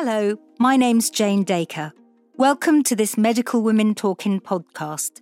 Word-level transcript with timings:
Hello, 0.00 0.36
my 0.60 0.76
name's 0.76 1.10
Jane 1.10 1.42
Dacre. 1.42 1.92
Welcome 2.36 2.84
to 2.84 2.94
this 2.94 3.18
Medical 3.18 3.62
Women 3.62 3.96
Talking 3.96 4.40
podcast. 4.40 5.20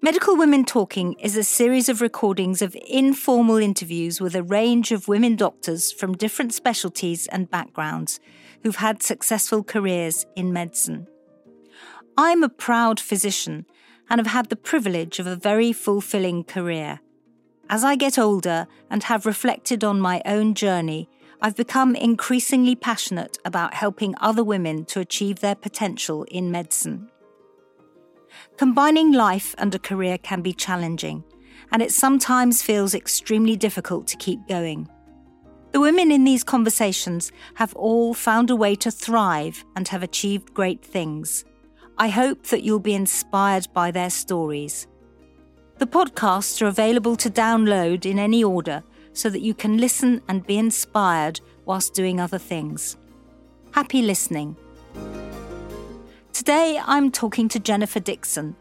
Medical 0.00 0.34
Women 0.34 0.64
Talking 0.64 1.12
is 1.20 1.36
a 1.36 1.44
series 1.44 1.90
of 1.90 2.00
recordings 2.00 2.62
of 2.62 2.74
informal 2.88 3.58
interviews 3.58 4.18
with 4.18 4.34
a 4.34 4.42
range 4.42 4.92
of 4.92 5.08
women 5.08 5.36
doctors 5.36 5.92
from 5.92 6.16
different 6.16 6.54
specialties 6.54 7.26
and 7.26 7.50
backgrounds 7.50 8.18
who've 8.62 8.76
had 8.76 9.02
successful 9.02 9.62
careers 9.62 10.24
in 10.34 10.54
medicine. 10.54 11.06
I'm 12.16 12.42
a 12.42 12.48
proud 12.48 12.98
physician 12.98 13.66
and 14.08 14.20
have 14.20 14.32
had 14.32 14.48
the 14.48 14.56
privilege 14.56 15.18
of 15.18 15.26
a 15.26 15.36
very 15.36 15.70
fulfilling 15.70 16.44
career. 16.44 17.00
As 17.68 17.84
I 17.84 17.94
get 17.94 18.18
older 18.18 18.68
and 18.88 19.02
have 19.02 19.26
reflected 19.26 19.84
on 19.84 20.00
my 20.00 20.22
own 20.24 20.54
journey, 20.54 21.10
I've 21.40 21.54
become 21.54 21.94
increasingly 21.94 22.74
passionate 22.74 23.38
about 23.44 23.74
helping 23.74 24.14
other 24.20 24.42
women 24.42 24.84
to 24.86 24.98
achieve 24.98 25.38
their 25.38 25.54
potential 25.54 26.24
in 26.24 26.50
medicine. 26.50 27.10
Combining 28.56 29.12
life 29.12 29.54
and 29.56 29.72
a 29.72 29.78
career 29.78 30.18
can 30.18 30.42
be 30.42 30.52
challenging, 30.52 31.22
and 31.70 31.80
it 31.80 31.92
sometimes 31.92 32.62
feels 32.62 32.92
extremely 32.92 33.54
difficult 33.54 34.08
to 34.08 34.16
keep 34.16 34.48
going. 34.48 34.88
The 35.70 35.80
women 35.80 36.10
in 36.10 36.24
these 36.24 36.42
conversations 36.42 37.30
have 37.54 37.74
all 37.76 38.14
found 38.14 38.50
a 38.50 38.56
way 38.56 38.74
to 38.76 38.90
thrive 38.90 39.64
and 39.76 39.86
have 39.88 40.02
achieved 40.02 40.54
great 40.54 40.84
things. 40.84 41.44
I 41.98 42.08
hope 42.08 42.48
that 42.48 42.64
you'll 42.64 42.80
be 42.80 42.94
inspired 42.94 43.68
by 43.72 43.92
their 43.92 44.10
stories. 44.10 44.88
The 45.78 45.86
podcasts 45.86 46.60
are 46.62 46.66
available 46.66 47.14
to 47.16 47.30
download 47.30 48.06
in 48.06 48.18
any 48.18 48.42
order 48.42 48.82
so 49.12 49.30
that 49.30 49.40
you 49.40 49.54
can 49.54 49.78
listen 49.78 50.22
and 50.28 50.46
be 50.46 50.58
inspired 50.58 51.40
whilst 51.64 51.94
doing 51.94 52.20
other 52.20 52.38
things. 52.38 52.96
Happy 53.72 54.02
listening. 54.02 54.56
Today 56.32 56.80
I'm 56.84 57.10
talking 57.10 57.48
to 57.48 57.58
Jennifer 57.58 58.00
Dixon. 58.00 58.56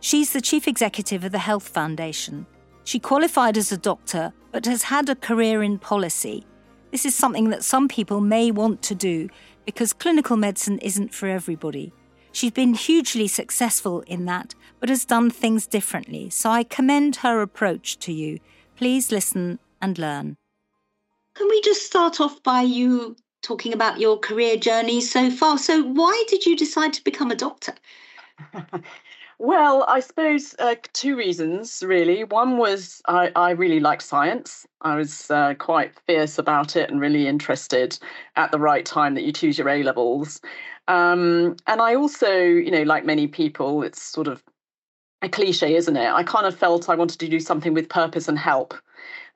She's 0.00 0.32
the 0.32 0.40
Chief 0.40 0.66
Executive 0.66 1.24
of 1.24 1.32
the 1.32 1.38
Health 1.38 1.68
Foundation. 1.68 2.46
She 2.84 2.98
qualified 2.98 3.56
as 3.56 3.70
a 3.70 3.76
doctor 3.76 4.32
but 4.50 4.66
has 4.66 4.82
had 4.82 5.08
a 5.08 5.14
career 5.14 5.62
in 5.62 5.78
policy. 5.78 6.44
This 6.90 7.06
is 7.06 7.14
something 7.14 7.48
that 7.50 7.64
some 7.64 7.88
people 7.88 8.20
may 8.20 8.50
want 8.50 8.82
to 8.82 8.94
do 8.94 9.28
because 9.64 9.92
clinical 9.92 10.36
medicine 10.36 10.78
isn't 10.80 11.14
for 11.14 11.28
everybody. 11.28 11.92
She's 12.32 12.50
been 12.50 12.74
hugely 12.74 13.28
successful 13.28 14.00
in 14.02 14.24
that, 14.26 14.54
but 14.80 14.88
has 14.88 15.04
done 15.04 15.30
things 15.30 15.66
differently. 15.66 16.30
So 16.30 16.50
I 16.50 16.64
commend 16.64 17.16
her 17.16 17.40
approach 17.40 17.98
to 18.00 18.12
you. 18.12 18.40
Please 18.76 19.12
listen 19.12 19.58
and 19.82 19.98
learn. 19.98 20.36
Can 21.34 21.48
we 21.48 21.60
just 21.62 21.84
start 21.84 22.20
off 22.20 22.42
by 22.42 22.62
you 22.62 23.16
talking 23.42 23.72
about 23.72 24.00
your 24.00 24.18
career 24.18 24.56
journey 24.56 25.00
so 25.00 25.30
far? 25.30 25.58
So, 25.58 25.82
why 25.82 26.24
did 26.28 26.46
you 26.46 26.56
decide 26.56 26.92
to 26.94 27.04
become 27.04 27.30
a 27.30 27.36
doctor? 27.36 27.74
well, 29.38 29.84
I 29.88 30.00
suppose 30.00 30.54
uh, 30.58 30.76
two 30.92 31.16
reasons 31.16 31.82
really. 31.84 32.24
One 32.24 32.56
was 32.56 33.02
I, 33.06 33.30
I 33.36 33.50
really 33.50 33.80
like 33.80 34.00
science. 34.00 34.66
I 34.82 34.96
was 34.96 35.30
uh, 35.30 35.54
quite 35.54 35.98
fierce 36.06 36.38
about 36.38 36.76
it 36.76 36.90
and 36.90 37.00
really 37.00 37.26
interested 37.26 37.98
at 38.36 38.52
the 38.52 38.58
right 38.58 38.86
time 38.86 39.14
that 39.14 39.24
you 39.24 39.32
choose 39.32 39.58
your 39.58 39.68
A 39.68 39.82
levels. 39.82 40.40
Um, 40.88 41.56
and 41.66 41.80
I 41.80 41.94
also, 41.94 42.32
you 42.32 42.70
know, 42.70 42.82
like 42.82 43.04
many 43.04 43.26
people, 43.26 43.82
it's 43.82 44.02
sort 44.02 44.28
of 44.28 44.42
a 45.22 45.28
cliche, 45.28 45.76
isn't 45.76 45.96
it? 45.96 46.12
I 46.12 46.24
kind 46.24 46.46
of 46.46 46.56
felt 46.56 46.88
I 46.88 46.96
wanted 46.96 47.20
to 47.20 47.28
do 47.28 47.38
something 47.40 47.74
with 47.74 47.88
purpose 47.88 48.28
and 48.28 48.38
help. 48.38 48.74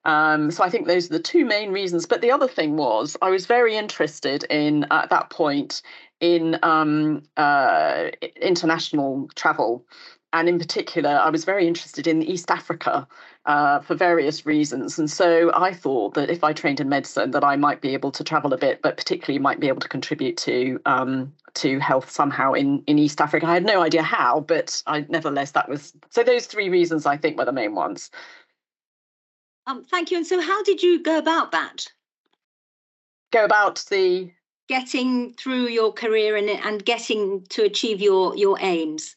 Um, 0.07 0.53
so 0.53 0.63
I 0.63 0.71
think 0.71 0.87
those 0.87 1.11
are 1.11 1.15
the 1.15 1.21
two 1.21 1.45
main 1.45 1.73
reasons. 1.73 2.07
But 2.07 2.23
the 2.23 2.31
other 2.31 2.49
thing 2.49 2.77
was 2.77 3.17
I 3.21 3.29
was 3.29 3.45
very 3.45 3.77
interested 3.77 4.45
in 4.45 4.87
at 4.91 5.11
that 5.11 5.31
point 5.31 5.83
in 6.21 6.59
um, 6.63 7.25
uh, 7.37 8.07
international 8.41 9.29
travel. 9.35 9.85
And 10.33 10.49
in 10.49 10.59
particular, 10.59 11.11
I 11.11 11.31
was 11.31 11.45
very 11.45 11.67
interested 11.67 12.07
in 12.07 12.23
East 12.23 12.51
Africa 12.51 13.07
uh, 13.47 13.81
for 13.81 13.95
various 13.95 14.45
reasons. 14.45 14.99
And 14.99 15.11
so 15.11 15.51
I 15.55 15.73
thought 15.73 16.15
that 16.15 16.31
if 16.31 16.45
I 16.45 16.53
trained 16.53 16.81
in 16.81 16.89
medicine, 16.89 17.31
that 17.31 17.45
I 17.45 17.57
might 17.57 17.81
be 17.81 17.95
able 17.95 18.11
to 18.13 18.25
travel 18.25 18.53
a 18.53 18.59
bit, 18.59 18.83
but 18.83 18.97
particularly 18.97 19.39
might 19.39 19.61
be 19.61 19.69
able 19.69 19.81
to 19.81 19.89
contribute 19.89 20.37
to 20.39 20.81
um, 20.85 21.33
to 21.55 21.79
health 21.79 22.11
somehow 22.11 22.53
in, 22.53 22.83
in 22.87 22.99
East 22.99 23.21
Africa. 23.21 23.47
I 23.47 23.55
had 23.55 23.65
no 23.65 23.81
idea 23.83 24.03
how, 24.03 24.41
but 24.41 24.83
I 24.87 25.07
nevertheless 25.09 25.53
that 25.53 25.69
was 25.69 25.95
so. 26.11 26.23
Those 26.23 26.47
three 26.47 26.69
reasons 26.69 27.07
I 27.07 27.17
think 27.17 27.39
were 27.39 27.47
the 27.47 27.53
main 27.53 27.75
ones. 27.75 28.11
Um, 29.67 29.85
thank 29.85 30.11
you. 30.11 30.19
And 30.19 30.27
so, 30.27 30.41
how 30.41 30.63
did 30.63 30.83
you 30.83 31.03
go 31.03 31.19
about 31.19 31.53
that? 31.53 31.87
Go 33.33 33.45
about 33.45 33.85
the 33.91 34.31
getting 34.69 35.35
through 35.35 35.69
your 35.69 35.93
career 35.93 36.37
and 36.37 36.49
and 36.49 36.85
getting 36.85 37.45
to 37.51 37.65
achieve 37.65 38.01
your 38.01 38.37
your 38.37 38.59
aims. 38.61 39.16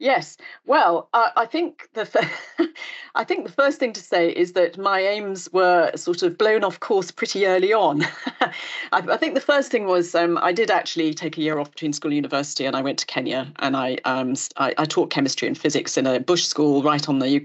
Yes. 0.00 0.36
Well, 0.66 1.08
I 1.14 1.46
think 1.46 1.88
the 1.94 2.28
I 3.14 3.22
think 3.22 3.46
the 3.46 3.52
first 3.52 3.78
thing 3.78 3.92
to 3.92 4.00
say 4.00 4.30
is 4.30 4.52
that 4.52 4.76
my 4.76 4.98
aims 4.98 5.48
were 5.52 5.92
sort 5.94 6.24
of 6.24 6.36
blown 6.36 6.64
off 6.64 6.80
course 6.80 7.12
pretty 7.12 7.46
early 7.46 7.72
on. 7.72 8.02
I, 8.40 8.50
I, 8.92 9.16
think 9.16 9.34
the 9.34 9.40
first 9.40 9.70
thing 9.70 9.86
was 9.86 10.16
um, 10.16 10.36
I 10.42 10.52
did 10.52 10.68
actually 10.68 11.14
take 11.14 11.38
a 11.38 11.40
year 11.40 11.60
off 11.60 11.70
between 11.70 11.92
school 11.92 12.08
and 12.08 12.16
university, 12.16 12.64
and 12.64 12.74
I 12.74 12.82
went 12.82 12.98
to 12.98 13.06
Kenya 13.06 13.52
and 13.60 13.76
I 13.76 13.98
um, 14.04 14.34
I, 14.56 14.74
I, 14.78 14.84
taught 14.84 15.10
chemistry 15.10 15.46
and 15.46 15.56
physics 15.56 15.96
in 15.96 16.08
a 16.08 16.18
bush 16.18 16.44
school 16.44 16.82
right 16.82 17.08
on 17.08 17.20
the 17.20 17.38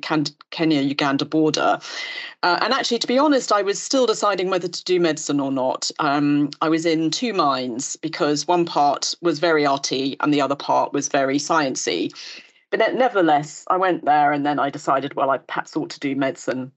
Kenya 0.49 0.81
Uganda 0.81 1.25
border. 1.25 1.79
Uh, 2.41 2.57
and 2.61 2.73
actually, 2.73 2.99
to 2.99 3.07
be 3.07 3.19
honest, 3.19 3.51
I 3.51 3.61
was 3.61 3.79
still 3.81 4.07
deciding 4.07 4.49
whether 4.49 4.67
to 4.67 4.83
do 4.85 4.99
medicine 4.99 5.39
or 5.39 5.51
not. 5.51 5.91
Um, 5.99 6.49
I 6.61 6.69
was 6.69 6.85
in 6.85 7.11
two 7.11 7.33
minds 7.33 7.95
because 7.97 8.47
one 8.47 8.65
part 8.65 9.13
was 9.21 9.39
very 9.39 9.65
arty 9.67 10.17
and 10.21 10.33
the 10.33 10.41
other 10.41 10.55
part 10.55 10.93
was 10.93 11.09
very 11.09 11.37
sciencey. 11.37 12.11
But 12.71 12.93
nevertheless, 12.93 13.65
I 13.67 13.77
went 13.77 14.05
there 14.05 14.31
and 14.31 14.45
then 14.45 14.59
I 14.59 14.69
decided, 14.69 15.15
well, 15.15 15.29
I 15.29 15.39
perhaps 15.39 15.75
ought 15.75 15.89
to 15.91 15.99
do 15.99 16.15
medicine 16.15 16.71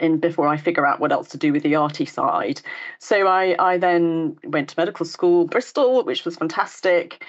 in 0.00 0.18
before 0.18 0.48
I 0.48 0.56
figure 0.56 0.86
out 0.86 1.00
what 1.00 1.12
else 1.12 1.28
to 1.30 1.38
do 1.38 1.52
with 1.52 1.62
the 1.62 1.76
arty 1.76 2.06
side. 2.06 2.60
So 2.98 3.26
I, 3.26 3.54
I 3.58 3.78
then 3.78 4.36
went 4.44 4.70
to 4.70 4.74
medical 4.78 5.06
school, 5.06 5.46
Bristol, 5.46 6.04
which 6.04 6.24
was 6.24 6.36
fantastic. 6.36 7.24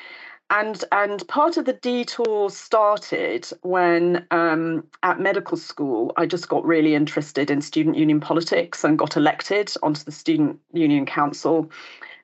And 0.52 0.84
and 0.92 1.28
part 1.28 1.58
of 1.58 1.66
the 1.66 1.74
detour 1.74 2.52
started 2.52 3.50
when 3.64 4.28
um, 4.30 4.86
at 5.02 5.20
medical 5.20 5.58
school 5.58 6.14
I 6.18 6.28
just 6.28 6.50
got 6.50 6.64
really 6.64 6.94
interested 6.94 7.50
in 7.50 7.62
student 7.62 7.98
union 7.98 8.20
politics 8.20 8.84
and 8.84 9.00
got 9.00 9.18
elected 9.18 9.74
onto 9.82 10.04
the 10.04 10.12
student 10.12 10.60
union 10.72 11.08
council, 11.08 11.72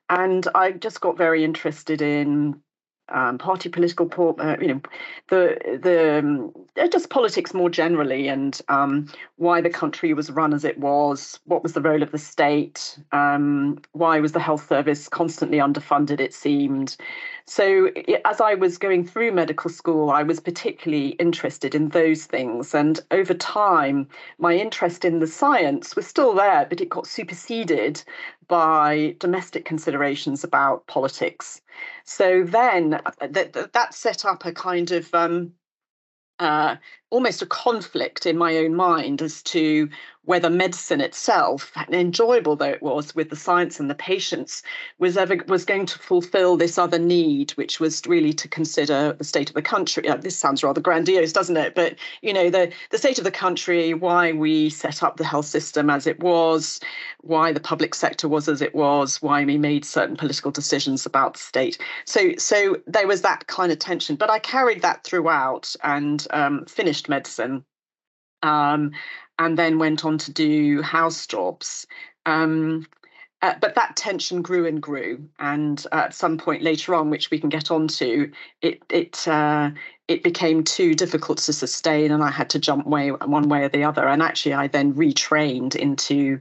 and 0.09 0.47
I 0.53 0.71
just 0.71 1.01
got 1.01 1.17
very 1.17 1.43
interested 1.43 1.99
in 1.99 2.61
um, 3.11 3.37
party 3.37 3.69
political, 3.69 4.35
uh, 4.39 4.55
you 4.59 4.67
know, 4.67 4.81
the 5.29 5.79
the 5.81 6.19
um, 6.19 6.53
just 6.91 7.09
politics 7.09 7.53
more 7.53 7.69
generally, 7.69 8.27
and 8.27 8.61
um, 8.69 9.07
why 9.37 9.61
the 9.61 9.69
country 9.69 10.13
was 10.13 10.31
run 10.31 10.53
as 10.53 10.63
it 10.63 10.77
was, 10.79 11.39
what 11.45 11.63
was 11.63 11.73
the 11.73 11.81
role 11.81 12.03
of 12.03 12.11
the 12.11 12.17
state, 12.17 12.97
um, 13.11 13.79
why 13.93 14.19
was 14.19 14.31
the 14.31 14.39
health 14.39 14.67
service 14.67 15.07
constantly 15.07 15.57
underfunded? 15.57 16.19
It 16.19 16.33
seemed. 16.33 16.97
So 17.45 17.89
as 18.23 18.39
I 18.39 18.53
was 18.53 18.77
going 18.77 19.05
through 19.05 19.33
medical 19.33 19.69
school, 19.69 20.11
I 20.11 20.23
was 20.23 20.39
particularly 20.39 21.09
interested 21.09 21.75
in 21.75 21.89
those 21.89 22.25
things, 22.25 22.73
and 22.73 22.99
over 23.11 23.33
time, 23.33 24.07
my 24.37 24.55
interest 24.55 25.03
in 25.03 25.19
the 25.19 25.27
science 25.27 25.95
was 25.95 26.07
still 26.07 26.33
there, 26.33 26.65
but 26.69 26.81
it 26.81 26.89
got 26.89 27.07
superseded 27.07 28.03
by 28.47 29.15
domestic 29.19 29.65
considerations 29.65 30.43
about 30.43 30.87
politics. 30.87 31.61
So 32.05 32.43
then 32.43 32.95
uh, 32.95 33.11
that, 33.21 33.73
that 33.73 33.93
set 33.93 34.25
up 34.25 34.45
a 34.45 34.51
kind 34.51 34.91
of 34.91 35.13
um, 35.13 35.53
uh, 36.39 36.75
almost 37.11 37.41
a 37.41 37.45
conflict 37.45 38.25
in 38.25 38.37
my 38.37 38.57
own 38.57 38.73
mind 38.73 39.21
as 39.21 39.43
to 39.43 39.89
whether 40.25 40.49
medicine 40.49 41.01
itself, 41.01 41.71
enjoyable 41.91 42.55
though 42.55 42.65
it 42.65 42.81
was 42.81 43.15
with 43.15 43.29
the 43.31 43.35
science 43.35 43.79
and 43.79 43.89
the 43.89 43.95
patients, 43.95 44.61
was 44.99 45.17
ever 45.17 45.37
was 45.47 45.65
going 45.65 45.85
to 45.85 45.97
fulfil 45.97 46.55
this 46.55 46.77
other 46.77 46.99
need, 46.99 47.51
which 47.51 47.79
was 47.79 48.05
really 48.05 48.31
to 48.31 48.47
consider 48.47 49.13
the 49.13 49.23
state 49.23 49.49
of 49.49 49.55
the 49.55 49.61
country. 49.61 50.07
Uh, 50.07 50.15
this 50.17 50.37
sounds 50.37 50.63
rather 50.63 50.79
grandiose, 50.79 51.33
doesn't 51.33 51.57
it? 51.57 51.73
But 51.73 51.95
you 52.21 52.33
know, 52.33 52.49
the 52.51 52.71
the 52.91 52.99
state 52.99 53.17
of 53.17 53.23
the 53.23 53.31
country, 53.31 53.95
why 53.95 54.31
we 54.31 54.69
set 54.69 55.01
up 55.01 55.17
the 55.17 55.25
health 55.25 55.47
system 55.47 55.89
as 55.89 56.05
it 56.05 56.19
was, 56.19 56.79
why 57.21 57.51
the 57.51 57.59
public 57.59 57.95
sector 57.95 58.29
was 58.29 58.47
as 58.47 58.61
it 58.61 58.75
was, 58.75 59.21
why 59.23 59.43
we 59.43 59.57
made 59.57 59.83
certain 59.83 60.17
political 60.17 60.51
decisions 60.51 61.05
about 61.05 61.33
the 61.33 61.39
state. 61.39 61.79
So 62.05 62.33
so 62.37 62.77
there 62.85 63.07
was 63.07 63.21
that 63.23 63.47
kind 63.47 63.71
of 63.71 63.79
tension. 63.79 64.15
But 64.17 64.29
I 64.29 64.37
carried 64.37 64.83
that 64.83 65.03
throughout 65.03 65.75
and 65.83 66.27
um, 66.29 66.65
finished 66.65 67.00
medicine. 67.09 67.65
Um, 68.43 68.91
and 69.37 69.57
then 69.57 69.79
went 69.79 70.05
on 70.05 70.17
to 70.19 70.31
do 70.31 70.81
house 70.81 71.27
jobs. 71.27 71.85
Um, 72.25 72.85
uh, 73.41 73.55
but 73.59 73.73
that 73.73 73.95
tension 73.95 74.43
grew 74.43 74.67
and 74.67 74.79
grew, 74.79 75.27
and 75.39 75.83
at 75.91 76.13
some 76.13 76.37
point 76.37 76.61
later 76.61 76.93
on, 76.93 77.09
which 77.09 77.31
we 77.31 77.39
can 77.39 77.49
get 77.49 77.71
onto, 77.71 78.31
it 78.61 78.83
it 78.89 79.27
uh, 79.27 79.71
it 80.07 80.21
became 80.21 80.63
too 80.63 80.93
difficult 80.93 81.39
to 81.39 81.53
sustain, 81.53 82.11
and 82.11 82.23
I 82.23 82.29
had 82.29 82.51
to 82.51 82.59
jump 82.59 82.85
way 82.85 83.09
one 83.09 83.49
way 83.49 83.63
or 83.63 83.69
the 83.69 83.83
other. 83.83 84.07
And 84.07 84.21
actually, 84.21 84.53
I 84.53 84.67
then 84.67 84.93
retrained 84.93 85.75
into 85.75 86.39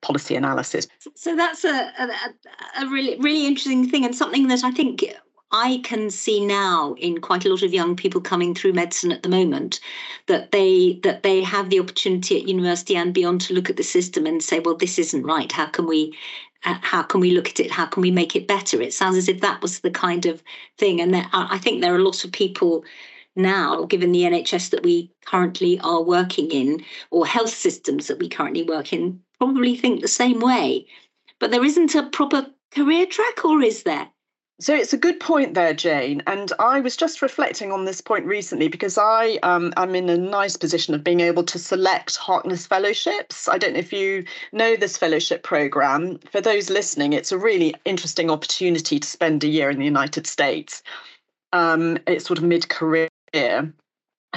policy 0.00 0.34
analysis. 0.34 0.88
So 1.14 1.36
that's 1.36 1.64
a, 1.64 1.92
a, 1.98 2.84
a 2.84 2.88
really 2.88 3.16
really 3.20 3.46
interesting 3.46 3.88
thing 3.88 4.04
and 4.04 4.16
something 4.16 4.48
that 4.48 4.64
I 4.64 4.72
think 4.72 5.04
I 5.52 5.80
can 5.82 6.10
see 6.10 6.44
now 6.44 6.94
in 6.98 7.20
quite 7.20 7.44
a 7.44 7.48
lot 7.48 7.62
of 7.62 7.74
young 7.74 7.96
people 7.96 8.20
coming 8.20 8.54
through 8.54 8.72
medicine 8.72 9.10
at 9.10 9.24
the 9.24 9.28
moment 9.28 9.80
that 10.26 10.52
they 10.52 11.00
that 11.02 11.24
they 11.24 11.42
have 11.42 11.70
the 11.70 11.80
opportunity 11.80 12.36
at 12.36 12.46
university 12.46 12.96
and 12.96 13.12
beyond 13.12 13.40
to 13.42 13.54
look 13.54 13.68
at 13.68 13.76
the 13.76 13.82
system 13.82 14.26
and 14.26 14.42
say, 14.42 14.60
well, 14.60 14.76
this 14.76 14.98
isn't 14.98 15.24
right. 15.24 15.50
How 15.50 15.66
can 15.66 15.86
we 15.86 16.16
uh, 16.64 16.78
how 16.82 17.02
can 17.02 17.20
we 17.20 17.32
look 17.32 17.48
at 17.48 17.60
it? 17.60 17.70
How 17.70 17.86
can 17.86 18.00
we 18.02 18.10
make 18.10 18.36
it 18.36 18.46
better? 18.46 18.80
It 18.80 18.94
sounds 18.94 19.16
as 19.16 19.28
if 19.28 19.40
that 19.40 19.60
was 19.62 19.80
the 19.80 19.90
kind 19.90 20.26
of 20.26 20.42
thing. 20.78 21.00
And 21.00 21.12
there, 21.14 21.26
I 21.32 21.58
think 21.58 21.80
there 21.80 21.94
are 21.94 21.98
a 21.98 22.04
lot 22.04 22.24
of 22.24 22.32
people 22.32 22.84
now, 23.36 23.84
given 23.84 24.12
the 24.12 24.22
NHS 24.22 24.70
that 24.70 24.82
we 24.82 25.10
currently 25.24 25.80
are 25.80 26.02
working 26.02 26.50
in, 26.50 26.84
or 27.10 27.26
health 27.26 27.54
systems 27.54 28.06
that 28.08 28.18
we 28.18 28.28
currently 28.28 28.62
work 28.62 28.92
in, 28.92 29.20
probably 29.38 29.76
think 29.76 30.00
the 30.00 30.08
same 30.08 30.40
way. 30.40 30.86
But 31.38 31.50
there 31.50 31.64
isn't 31.64 31.94
a 31.94 32.08
proper 32.10 32.46
career 32.72 33.06
track, 33.06 33.44
or 33.44 33.62
is 33.62 33.84
there? 33.84 34.10
So 34.60 34.74
it's 34.74 34.92
a 34.92 34.98
good 34.98 35.18
point 35.20 35.54
there, 35.54 35.72
Jane. 35.72 36.22
And 36.26 36.52
I 36.58 36.80
was 36.80 36.94
just 36.94 37.22
reflecting 37.22 37.72
on 37.72 37.86
this 37.86 38.02
point 38.02 38.26
recently 38.26 38.68
because 38.68 38.98
I 38.98 39.38
um, 39.42 39.72
am 39.78 39.94
in 39.94 40.10
a 40.10 40.18
nice 40.18 40.58
position 40.58 40.94
of 40.94 41.02
being 41.02 41.20
able 41.20 41.44
to 41.44 41.58
select 41.58 42.16
Harkness 42.16 42.66
Fellowships. 42.66 43.48
I 43.48 43.56
don't 43.56 43.72
know 43.72 43.78
if 43.78 43.90
you 43.90 44.26
know 44.52 44.76
this 44.76 44.98
fellowship 44.98 45.42
program. 45.42 46.18
For 46.30 46.42
those 46.42 46.68
listening, 46.68 47.14
it's 47.14 47.32
a 47.32 47.38
really 47.38 47.74
interesting 47.86 48.30
opportunity 48.30 49.00
to 49.00 49.08
spend 49.08 49.42
a 49.44 49.48
year 49.48 49.70
in 49.70 49.78
the 49.78 49.86
United 49.86 50.26
States. 50.26 50.82
Um, 51.54 51.96
it's 52.06 52.26
sort 52.26 52.38
of 52.38 52.44
mid 52.44 52.68
career 52.68 53.08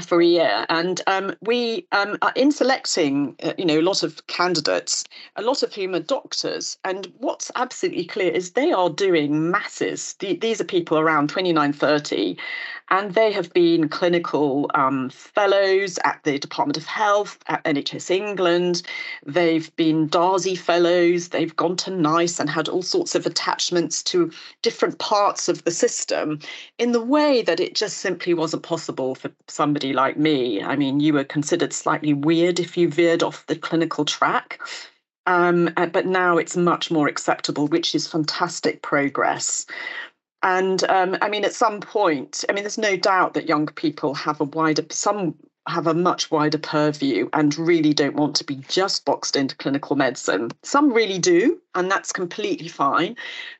for 0.01 0.21
a 0.21 0.25
year. 0.25 0.65
And 0.69 1.01
um, 1.07 1.35
we 1.41 1.85
um, 1.91 2.17
are 2.21 2.33
in 2.35 2.51
selecting, 2.51 3.35
uh, 3.43 3.53
you 3.57 3.65
know, 3.65 3.79
a 3.79 3.81
lot 3.81 4.01
of 4.03 4.25
candidates, 4.27 5.03
a 5.35 5.41
lot 5.41 5.61
of 5.61 5.73
whom 5.73 5.93
are 5.93 5.99
doctors. 5.99 6.77
And 6.83 7.11
what's 7.19 7.51
absolutely 7.55 8.05
clear 8.05 8.31
is 8.31 8.51
they 8.51 8.71
are 8.71 8.89
doing 8.89 9.51
masses. 9.51 10.15
The, 10.19 10.35
these 10.35 10.59
are 10.59 10.65
people 10.65 10.97
around 10.97 11.29
29, 11.29 11.73
30, 11.73 12.37
and 12.89 13.13
they 13.13 13.31
have 13.31 13.51
been 13.53 13.89
clinical 13.89 14.69
um, 14.75 15.09
fellows 15.09 15.97
at 16.03 16.19
the 16.23 16.37
Department 16.37 16.77
of 16.77 16.85
Health, 16.85 17.39
at 17.47 17.63
NHS 17.63 18.11
England. 18.11 18.83
They've 19.25 19.75
been 19.75 20.09
Darzi 20.09 20.57
fellows. 20.57 21.29
They've 21.29 21.55
gone 21.55 21.75
to 21.77 21.91
NICE 21.91 22.39
and 22.39 22.49
had 22.49 22.67
all 22.67 22.83
sorts 22.83 23.15
of 23.15 23.25
attachments 23.25 24.03
to 24.03 24.31
different 24.61 24.99
parts 24.99 25.49
of 25.49 25.63
the 25.63 25.71
system 25.71 26.39
in 26.77 26.91
the 26.91 27.03
way 27.03 27.41
that 27.41 27.59
it 27.59 27.73
just 27.73 27.97
simply 27.97 28.33
wasn't 28.33 28.63
possible 28.63 29.15
for 29.15 29.31
somebody 29.47 29.82
like 29.91 30.15
me. 30.15 30.63
I 30.63 30.77
mean, 30.77 31.01
you 31.01 31.13
were 31.13 31.25
considered 31.25 31.73
slightly 31.73 32.13
weird 32.13 32.59
if 32.59 32.77
you 32.77 32.89
veered 32.89 33.23
off 33.23 33.45
the 33.47 33.57
clinical 33.57 34.05
track. 34.05 34.61
Um, 35.25 35.69
uh, 35.75 35.87
but 35.87 36.05
now 36.05 36.37
it's 36.37 36.55
much 36.55 36.91
more 36.91 37.07
acceptable, 37.07 37.67
which 37.67 37.95
is 37.95 38.07
fantastic 38.07 38.81
progress. 38.81 39.65
And 40.43 40.83
um, 40.85 41.17
I 41.21 41.29
mean, 41.29 41.45
at 41.45 41.53
some 41.53 41.79
point, 41.79 42.43
I 42.49 42.53
mean, 42.53 42.63
there's 42.63 42.77
no 42.77 42.97
doubt 42.97 43.33
that 43.33 43.47
young 43.47 43.67
people 43.67 44.13
have 44.13 44.41
a 44.41 44.45
wider, 44.45 44.85
some 44.89 45.35
have 45.67 45.87
a 45.87 45.93
much 45.93 46.29
wider 46.29 46.57
purview 46.57 47.29
and 47.31 47.57
really 47.57 47.93
don't 47.93 48.15
want 48.15 48.35
to 48.35 48.43
be 48.43 48.57
just 48.67 49.05
boxed 49.05 49.35
into 49.35 49.55
clinical 49.55 49.95
medicine. 49.95 50.51
Some 50.61 50.91
really 50.91 51.17
do, 51.17 51.61
and 51.73 51.89
that's 51.89 52.11
completely 52.11 52.67
fine, 52.67 53.15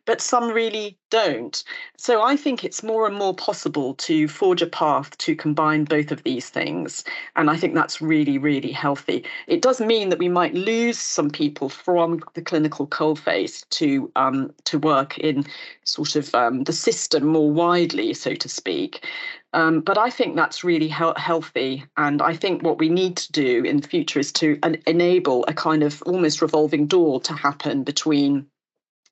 but 0.06 0.20
some 0.20 0.52
really 0.52 0.98
don't. 1.10 1.64
So 1.98 2.22
I 2.22 2.36
think 2.36 2.64
it's 2.64 2.84
more 2.84 3.08
and 3.08 3.16
more 3.16 3.34
possible 3.34 3.94
to 3.96 4.28
forge 4.28 4.62
a 4.62 4.68
path 4.68 5.18
to 5.20 5.36
combine 5.36 5.86
both 5.86 6.12
of 6.12 6.24
these 6.24 6.50
things. 6.50 7.06
And 7.38 7.50
I 7.50 7.56
think 7.56 7.74
that's 7.74 8.02
really, 8.02 8.38
really 8.38 8.72
healthy. 8.72 9.24
It 9.48 9.62
does 9.62 9.80
mean 9.80 10.10
that 10.10 10.20
we 10.20 10.30
might 10.30 10.54
lose 10.54 10.98
some 10.98 11.30
people 11.30 11.70
from 11.70 12.22
the 12.34 12.42
clinical 12.42 12.86
coalface 12.86 13.68
to 13.70 14.12
um, 14.18 14.54
to 14.66 14.78
work 14.78 15.18
in 15.20 15.46
sort 15.86 16.18
of 16.18 16.36
um, 16.36 16.66
the 16.66 16.74
system 16.74 17.26
more 17.26 17.50
widely, 17.50 18.14
so 18.14 18.36
to 18.36 18.50
speak. 18.50 19.06
Um, 19.54 19.82
but 19.82 19.98
I 19.98 20.10
think 20.10 20.36
that's 20.36 20.64
really 20.64 20.88
he- 20.88 21.14
healthy. 21.16 21.86
And 21.96 22.22
I 22.22 22.36
think 22.36 22.64
what 22.64 22.80
we 22.80 22.90
need 22.90 23.18
to 23.18 23.32
do 23.32 23.64
in 23.64 23.78
the 23.78 23.88
future 23.88 24.20
is 24.20 24.32
to 24.34 24.60
enable 24.88 25.46
a 25.48 25.54
kind 25.54 25.84
of 25.84 26.02
almost 26.04 26.42
revolving 26.42 26.88
door 26.88 27.22
to 27.22 27.34
happen 27.34 27.84
between 27.84 28.48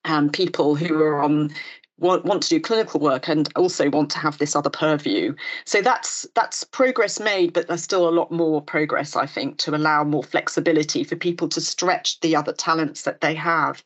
um, 0.05 0.29
people 0.29 0.75
who 0.75 1.01
are 1.01 1.21
on 1.21 1.53
want, 2.01 2.25
want 2.25 2.43
to 2.43 2.49
do 2.49 2.59
clinical 2.59 2.99
work 2.99 3.29
and 3.29 3.47
also 3.55 3.89
want 3.89 4.09
to 4.11 4.17
have 4.17 4.37
this 4.37 4.55
other 4.55 4.69
purview. 4.69 5.33
So 5.65 5.81
that's 5.81 6.27
that's 6.35 6.63
progress 6.63 7.19
made, 7.19 7.53
but 7.53 7.67
there's 7.67 7.83
still 7.83 8.09
a 8.09 8.11
lot 8.11 8.31
more 8.31 8.61
progress, 8.61 9.15
I 9.15 9.25
think, 9.25 9.57
to 9.59 9.75
allow 9.75 10.03
more 10.03 10.23
flexibility 10.23 11.03
for 11.03 11.15
people 11.15 11.47
to 11.49 11.61
stretch 11.61 12.19
the 12.21 12.35
other 12.35 12.53
talents 12.53 13.03
that 13.03 13.21
they 13.21 13.35
have. 13.35 13.83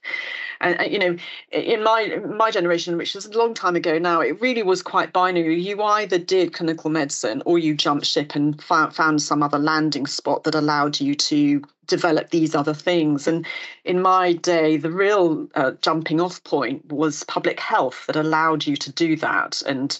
And 0.62 0.92
you 0.92 0.98
know, 0.98 1.18
in 1.52 1.84
my 1.84 2.20
my 2.26 2.50
generation, 2.50 2.98
which 2.98 3.14
was 3.14 3.26
a 3.26 3.38
long 3.38 3.54
time 3.54 3.76
ago 3.76 4.00
now, 4.00 4.22
it 4.22 4.40
really 4.42 4.64
was 4.64 4.82
quite 4.82 5.14
binary. 5.14 5.62
You 5.62 5.84
either 5.84 6.18
did 6.18 6.54
clinical 6.54 6.90
medicine 6.90 7.44
or 7.46 7.60
you 7.60 7.76
jumped 7.76 8.06
ship 8.06 8.36
and 8.36 8.62
found, 8.64 8.96
found 8.96 9.22
some 9.22 9.44
other 9.44 9.60
landing 9.60 10.08
spot 10.08 10.44
that 10.46 10.56
allowed 10.56 11.00
you 11.00 11.16
to 11.16 11.62
develop 11.88 12.30
these 12.30 12.56
other 12.56 12.74
things. 12.74 13.28
And 13.28 13.46
in 13.84 14.02
my 14.02 14.34
day, 14.34 14.78
the 14.78 14.92
real 14.92 15.48
uh, 15.56 15.72
jumping 15.82 16.22
off 16.22 16.44
point 16.44 16.92
was 16.92 17.24
public 17.24 17.60
health 17.60 18.06
that 18.08 18.16
allowed 18.16 18.66
you 18.66 18.76
to 18.78 18.92
do 18.92 19.16
that. 19.18 19.62
And 19.66 19.98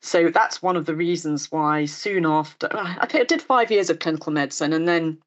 so 0.00 0.30
that's 0.30 0.62
one 0.62 0.76
of 0.76 0.86
the 0.86 0.94
reasons 0.94 1.50
why 1.50 1.84
soon 1.84 2.26
after, 2.26 2.68
I 2.72 3.06
think 3.06 3.22
I 3.22 3.24
did 3.24 3.42
five 3.42 3.70
years 3.70 3.90
of 3.90 3.98
clinical 3.98 4.32
medicine 4.32 4.72
and 4.72 4.86
then 4.86 5.18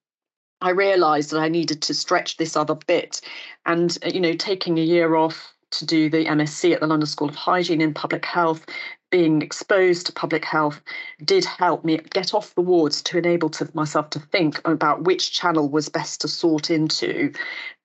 I 0.62 0.72
realized 0.72 1.32
that 1.32 1.40
I 1.40 1.48
needed 1.48 1.82
to 1.84 1.94
stretch 1.94 2.38
this 2.38 2.56
other 2.56 2.76
bit. 2.76 3.22
And, 3.66 3.98
uh, 4.06 4.10
you 4.10 4.20
know, 4.20 4.34
taking 4.34 4.78
a 4.78 4.84
year 4.84 5.16
off 5.16 5.54
to 5.72 5.86
do 5.86 6.10
the 6.10 6.26
MSc 6.26 6.74
at 6.74 6.82
the 6.82 6.88
London 6.88 7.08
School 7.08 7.30
of 7.30 7.36
Hygiene 7.36 7.82
in 7.82 7.94
Public 7.94 8.26
Health 8.26 8.66
being 9.10 9.42
exposed 9.42 10.06
to 10.06 10.14
public 10.14 10.46
health 10.46 10.82
did 11.24 11.46
help 11.46 11.84
me 11.84 11.98
get 12.12 12.34
off 12.34 12.54
the 12.56 12.62
wards 12.62 13.02
to 13.02 13.18
enable 13.18 13.50
to 13.50 13.70
myself 13.74 14.10
to 14.12 14.20
think 14.20 14.62
about 14.66 15.04
which 15.04 15.32
channel 15.32 15.70
was 15.70 15.90
best 15.90 16.22
to 16.22 16.28
sort 16.28 16.70
into. 16.70 17.32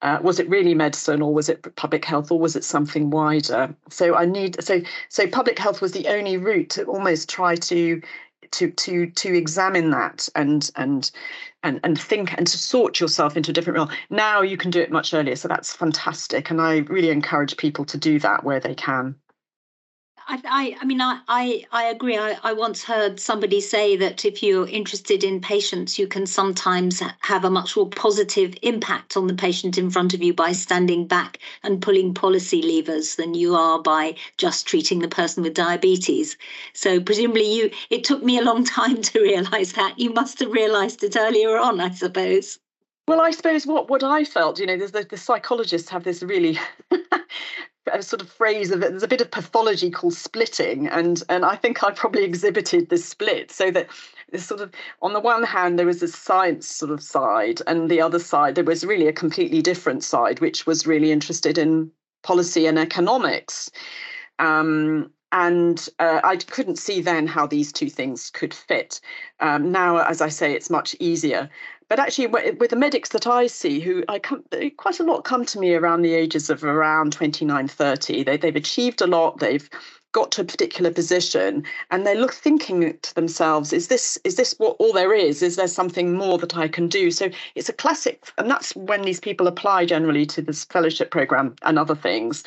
Uh, 0.01 0.19
was 0.21 0.39
it 0.39 0.49
really 0.49 0.75
medicine, 0.75 1.21
or 1.21 1.33
was 1.33 1.49
it 1.49 1.75
public 1.75 2.05
health, 2.05 2.31
or 2.31 2.39
was 2.39 2.55
it 2.55 2.63
something 2.63 3.09
wider? 3.09 3.75
So 3.89 4.15
I 4.15 4.25
need 4.25 4.63
so 4.63 4.81
so 5.09 5.27
public 5.27 5.57
health 5.57 5.81
was 5.81 5.93
the 5.93 6.07
only 6.07 6.37
route 6.37 6.69
to 6.71 6.83
almost 6.85 7.29
try 7.29 7.55
to 7.55 8.01
to 8.51 8.71
to 8.71 9.07
to 9.07 9.33
examine 9.33 9.89
that 9.91 10.29
and 10.35 10.69
and 10.75 11.11
and 11.63 11.79
and 11.83 11.99
think 11.99 12.33
and 12.37 12.47
to 12.47 12.57
sort 12.57 12.99
yourself 12.99 13.35
into 13.35 13.51
a 13.51 13.53
different 13.53 13.77
role. 13.77 13.89
Now 14.09 14.41
you 14.41 14.57
can 14.57 14.71
do 14.71 14.81
it 14.81 14.91
much 14.91 15.13
earlier, 15.13 15.35
so 15.35 15.47
that's 15.47 15.73
fantastic, 15.73 16.49
and 16.51 16.61
I 16.61 16.77
really 16.77 17.09
encourage 17.09 17.57
people 17.57 17.85
to 17.85 17.97
do 17.97 18.19
that 18.19 18.43
where 18.43 18.59
they 18.59 18.75
can. 18.75 19.15
I, 20.27 20.41
I, 20.45 20.77
I 20.81 20.85
mean, 20.85 21.01
I, 21.01 21.19
I, 21.27 21.65
I 21.71 21.83
agree. 21.85 22.17
I, 22.17 22.37
I 22.43 22.53
once 22.53 22.83
heard 22.83 23.19
somebody 23.19 23.61
say 23.61 23.95
that 23.97 24.25
if 24.25 24.41
you're 24.41 24.67
interested 24.67 25.23
in 25.23 25.39
patients, 25.39 25.99
you 25.99 26.07
can 26.07 26.25
sometimes 26.25 27.01
have 27.21 27.45
a 27.45 27.49
much 27.49 27.75
more 27.77 27.89
positive 27.89 28.55
impact 28.63 29.17
on 29.17 29.27
the 29.27 29.35
patient 29.35 29.77
in 29.77 29.89
front 29.91 30.13
of 30.15 30.23
you 30.23 30.33
by 30.33 30.51
standing 30.51 31.05
back 31.05 31.39
and 31.63 31.81
pulling 31.81 32.13
policy 32.13 32.61
levers 32.61 33.15
than 33.15 33.35
you 33.35 33.55
are 33.55 33.79
by 33.81 34.15
just 34.37 34.65
treating 34.67 34.99
the 34.99 35.07
person 35.07 35.43
with 35.43 35.53
diabetes. 35.53 36.37
So 36.73 36.99
presumably, 36.99 37.53
you. 37.53 37.71
It 37.91 38.03
took 38.03 38.23
me 38.23 38.39
a 38.39 38.43
long 38.43 38.63
time 38.65 39.01
to 39.01 39.19
realise 39.21 39.73
that. 39.73 39.99
You 39.99 40.11
must 40.11 40.39
have 40.39 40.51
realised 40.51 41.03
it 41.03 41.15
earlier 41.15 41.57
on, 41.57 41.79
I 41.79 41.91
suppose. 41.91 42.59
Well, 43.07 43.21
I 43.21 43.31
suppose 43.31 43.67
what 43.67 43.89
what 43.89 44.03
I 44.03 44.23
felt, 44.23 44.59
you 44.59 44.65
know, 44.65 44.77
the, 44.77 45.05
the 45.07 45.17
psychologists 45.17 45.89
have 45.89 46.03
this 46.03 46.23
really 46.23 46.57
a 47.91 48.01
sort 48.01 48.21
of 48.21 48.29
phrase 48.29 48.71
of 48.71 48.81
it. 48.81 48.89
There's 48.89 49.03
a 49.03 49.07
bit 49.07 49.21
of 49.21 49.29
pathology 49.29 49.91
called 49.91 50.15
splitting, 50.15 50.87
and 50.87 51.21
and 51.29 51.45
I 51.45 51.55
think 51.55 51.83
I 51.83 51.91
probably 51.91 52.23
exhibited 52.23 52.89
this 52.89 53.05
split 53.05 53.51
so 53.51 53.69
that 53.71 53.87
this 54.31 54.45
sort 54.45 54.61
of 54.61 54.73
on 55.01 55.13
the 55.13 55.19
one 55.19 55.43
hand 55.43 55.77
there 55.77 55.85
was 55.85 56.01
a 56.01 56.07
science 56.07 56.67
sort 56.67 56.91
of 56.91 57.01
side, 57.03 57.61
and 57.67 57.89
the 57.89 58.01
other 58.01 58.19
side 58.19 58.55
there 58.55 58.63
was 58.63 58.85
really 58.85 59.07
a 59.07 59.13
completely 59.13 59.61
different 59.61 60.03
side, 60.03 60.39
which 60.39 60.65
was 60.65 60.87
really 60.87 61.11
interested 61.11 61.57
in 61.57 61.91
policy 62.23 62.65
and 62.65 62.79
economics. 62.79 63.69
Um, 64.39 65.11
and 65.31 65.89
uh, 65.99 66.21
I 66.23 66.37
couldn't 66.37 66.77
see 66.77 67.01
then 67.01 67.27
how 67.27 67.45
these 67.45 67.73
two 67.73 67.89
things 67.89 68.29
could 68.29 68.53
fit. 68.53 69.01
Um, 69.41 69.69
now, 69.69 69.97
as 69.97 70.21
I 70.21 70.29
say, 70.29 70.53
it's 70.53 70.69
much 70.69 70.95
easier. 70.99 71.49
But 71.87 71.99
actually, 71.99 72.27
with 72.27 72.71
the 72.71 72.75
medics 72.75 73.09
that 73.09 73.27
I 73.27 73.45
see, 73.47 73.79
who 73.79 74.03
I 74.09 74.17
come, 74.17 74.43
quite 74.77 74.99
a 74.99 75.03
lot 75.03 75.23
come 75.23 75.45
to 75.45 75.59
me 75.59 75.75
around 75.75 76.01
the 76.01 76.15
ages 76.15 76.49
of 76.49 76.63
around 76.63 77.13
29, 77.13 77.67
30. 77.67 78.23
They, 78.23 78.37
they've 78.37 78.55
achieved 78.55 79.01
a 79.01 79.07
lot. 79.07 79.39
They've 79.39 79.69
got 80.15 80.31
to 80.31 80.39
a 80.39 80.45
particular 80.45 80.89
position 80.89 81.61
and 81.91 82.07
they're 82.07 82.15
look 82.15 82.33
thinking 82.33 82.97
to 83.01 83.15
themselves 83.15 83.73
is 83.73 83.89
this 83.89 84.17
is 84.23 84.37
this 84.37 84.55
what 84.59 84.77
all 84.79 84.93
there 84.93 85.13
is 85.13 85.43
is 85.43 85.57
there 85.57 85.67
something 85.67 86.13
more 86.13 86.37
that 86.37 86.55
i 86.55 86.69
can 86.69 86.87
do 86.87 87.11
so 87.11 87.29
it's 87.55 87.67
a 87.67 87.73
classic 87.73 88.23
and 88.37 88.49
that's 88.49 88.73
when 88.77 89.01
these 89.01 89.19
people 89.19 89.45
apply 89.45 89.85
generally 89.85 90.25
to 90.25 90.41
this 90.41 90.63
fellowship 90.63 91.11
program 91.11 91.53
and 91.63 91.77
other 91.77 91.95
things 91.95 92.45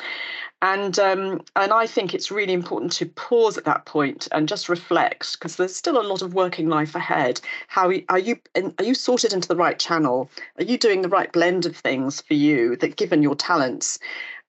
and 0.61 0.99
um, 0.99 1.41
and 1.55 1.71
I 1.71 1.87
think 1.87 2.13
it's 2.13 2.31
really 2.31 2.51
important 2.51 2.91
to 2.93 3.05
pause 3.05 3.57
at 3.57 3.63
that 3.63 3.85
point 3.85 4.27
and 4.33 4.45
just 4.45 4.67
reflect 4.67 5.39
because 5.39 5.55
there's 5.55 5.73
still 5.73 6.01
a 6.01 6.03
lot 6.03 6.21
of 6.21 6.33
working 6.33 6.67
life 6.67 6.95
ahead. 6.95 7.39
How 7.69 7.87
are 8.09 8.19
you? 8.19 8.37
Are 8.77 8.83
you 8.83 8.93
sorted 8.93 9.31
into 9.31 9.47
the 9.47 9.55
right 9.55 9.79
channel? 9.79 10.29
Are 10.57 10.65
you 10.65 10.77
doing 10.77 11.01
the 11.01 11.07
right 11.07 11.31
blend 11.31 11.65
of 11.65 11.77
things 11.77 12.19
for 12.19 12.33
you 12.33 12.75
that, 12.77 12.97
given 12.97 13.23
your 13.23 13.35
talents, 13.35 13.99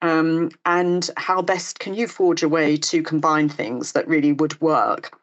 um, 0.02 0.50
and 0.64 1.09
how 1.16 1.42
best 1.42 1.78
can 1.78 1.95
you 1.95 2.07
forge 2.09 2.42
a 2.42 2.49
way 2.49 2.76
to 2.76 3.02
combine 3.02 3.49
things 3.49 3.92
that 3.92 4.09
really 4.09 4.33
would 4.33 4.61
work? 4.61 5.20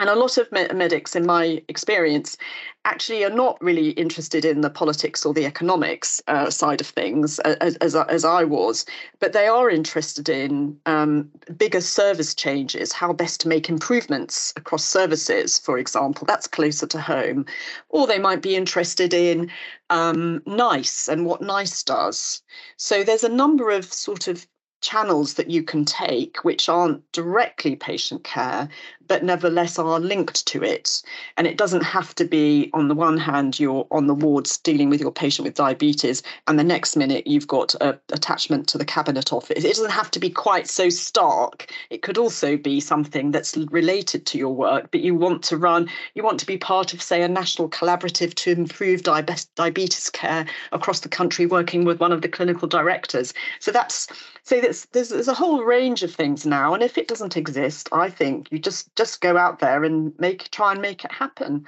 And 0.00 0.08
a 0.08 0.14
lot 0.14 0.38
of 0.38 0.50
medics, 0.50 1.14
in 1.14 1.26
my 1.26 1.62
experience, 1.68 2.38
actually 2.86 3.22
are 3.22 3.28
not 3.28 3.60
really 3.60 3.90
interested 3.90 4.46
in 4.46 4.62
the 4.62 4.70
politics 4.70 5.26
or 5.26 5.34
the 5.34 5.44
economics 5.44 6.22
uh, 6.26 6.48
side 6.48 6.80
of 6.80 6.86
things, 6.86 7.38
as, 7.40 7.76
as, 7.76 7.94
as, 7.94 8.24
I 8.24 8.44
was, 8.44 8.86
but 9.18 9.34
they 9.34 9.46
are 9.46 9.68
interested 9.68 10.30
in 10.30 10.80
um, 10.86 11.30
bigger 11.58 11.82
service 11.82 12.34
changes, 12.34 12.92
how 12.92 13.12
best 13.12 13.40
to 13.40 13.48
make 13.48 13.68
improvements 13.68 14.54
across 14.56 14.84
services, 14.84 15.58
for 15.58 15.76
example. 15.76 16.24
That's 16.26 16.46
closer 16.46 16.86
to 16.86 16.98
home. 16.98 17.44
Or 17.90 18.06
they 18.06 18.18
might 18.18 18.40
be 18.40 18.56
interested 18.56 19.12
in 19.12 19.50
um, 19.90 20.42
NICE 20.46 21.08
and 21.08 21.26
what 21.26 21.42
NICE 21.42 21.82
does. 21.82 22.40
So 22.78 23.04
there's 23.04 23.24
a 23.24 23.28
number 23.28 23.68
of 23.68 23.92
sort 23.92 24.28
of 24.28 24.46
channels 24.80 25.34
that 25.34 25.50
you 25.50 25.62
can 25.62 25.84
take 25.84 26.38
which 26.42 26.68
aren't 26.68 27.10
directly 27.12 27.76
patient 27.76 28.24
care 28.24 28.68
but 29.10 29.24
nevertheless 29.24 29.76
are 29.76 29.98
linked 29.98 30.46
to 30.46 30.62
it. 30.62 31.02
And 31.36 31.44
it 31.44 31.56
doesn't 31.56 31.82
have 31.82 32.14
to 32.14 32.24
be, 32.24 32.70
on 32.72 32.86
the 32.86 32.94
one 32.94 33.18
hand, 33.18 33.58
you're 33.58 33.84
on 33.90 34.06
the 34.06 34.14
wards 34.14 34.56
dealing 34.58 34.88
with 34.88 35.00
your 35.00 35.10
patient 35.10 35.44
with 35.44 35.56
diabetes, 35.56 36.22
and 36.46 36.60
the 36.60 36.62
next 36.62 36.94
minute 36.94 37.26
you've 37.26 37.48
got 37.48 37.74
a 37.80 37.98
attachment 38.10 38.68
to 38.68 38.78
the 38.78 38.84
cabinet 38.84 39.32
office. 39.32 39.64
It 39.64 39.74
doesn't 39.74 39.90
have 39.90 40.12
to 40.12 40.20
be 40.20 40.30
quite 40.30 40.68
so 40.68 40.88
stark. 40.90 41.74
It 41.90 42.02
could 42.02 42.18
also 42.18 42.56
be 42.56 42.78
something 42.78 43.32
that's 43.32 43.56
related 43.56 44.26
to 44.26 44.38
your 44.38 44.54
work, 44.54 44.92
but 44.92 45.00
you 45.00 45.16
want 45.16 45.42
to 45.44 45.56
run, 45.56 45.90
you 46.14 46.22
want 46.22 46.38
to 46.38 46.46
be 46.46 46.56
part 46.56 46.94
of, 46.94 47.02
say, 47.02 47.22
a 47.22 47.28
national 47.28 47.68
collaborative 47.68 48.34
to 48.34 48.52
improve 48.52 49.02
diabetes 49.02 50.10
care 50.10 50.46
across 50.70 51.00
the 51.00 51.08
country, 51.08 51.46
working 51.46 51.84
with 51.84 51.98
one 51.98 52.12
of 52.12 52.22
the 52.22 52.28
clinical 52.28 52.68
directors. 52.68 53.34
So 53.58 53.72
that's 53.72 54.06
so 54.44 54.60
there's, 54.60 54.86
there's 54.92 55.10
there's 55.10 55.28
a 55.28 55.34
whole 55.34 55.64
range 55.64 56.02
of 56.02 56.14
things 56.14 56.46
now, 56.46 56.74
and 56.74 56.82
if 56.82 56.96
it 56.96 57.08
doesn't 57.08 57.36
exist, 57.36 57.88
I 57.92 58.08
think 58.08 58.48
you 58.50 58.58
just 58.58 58.94
just 59.00 59.22
go 59.22 59.38
out 59.38 59.60
there 59.60 59.82
and 59.82 60.12
make 60.18 60.50
try 60.50 60.72
and 60.72 60.82
make 60.82 61.06
it 61.06 61.12
happen. 61.12 61.64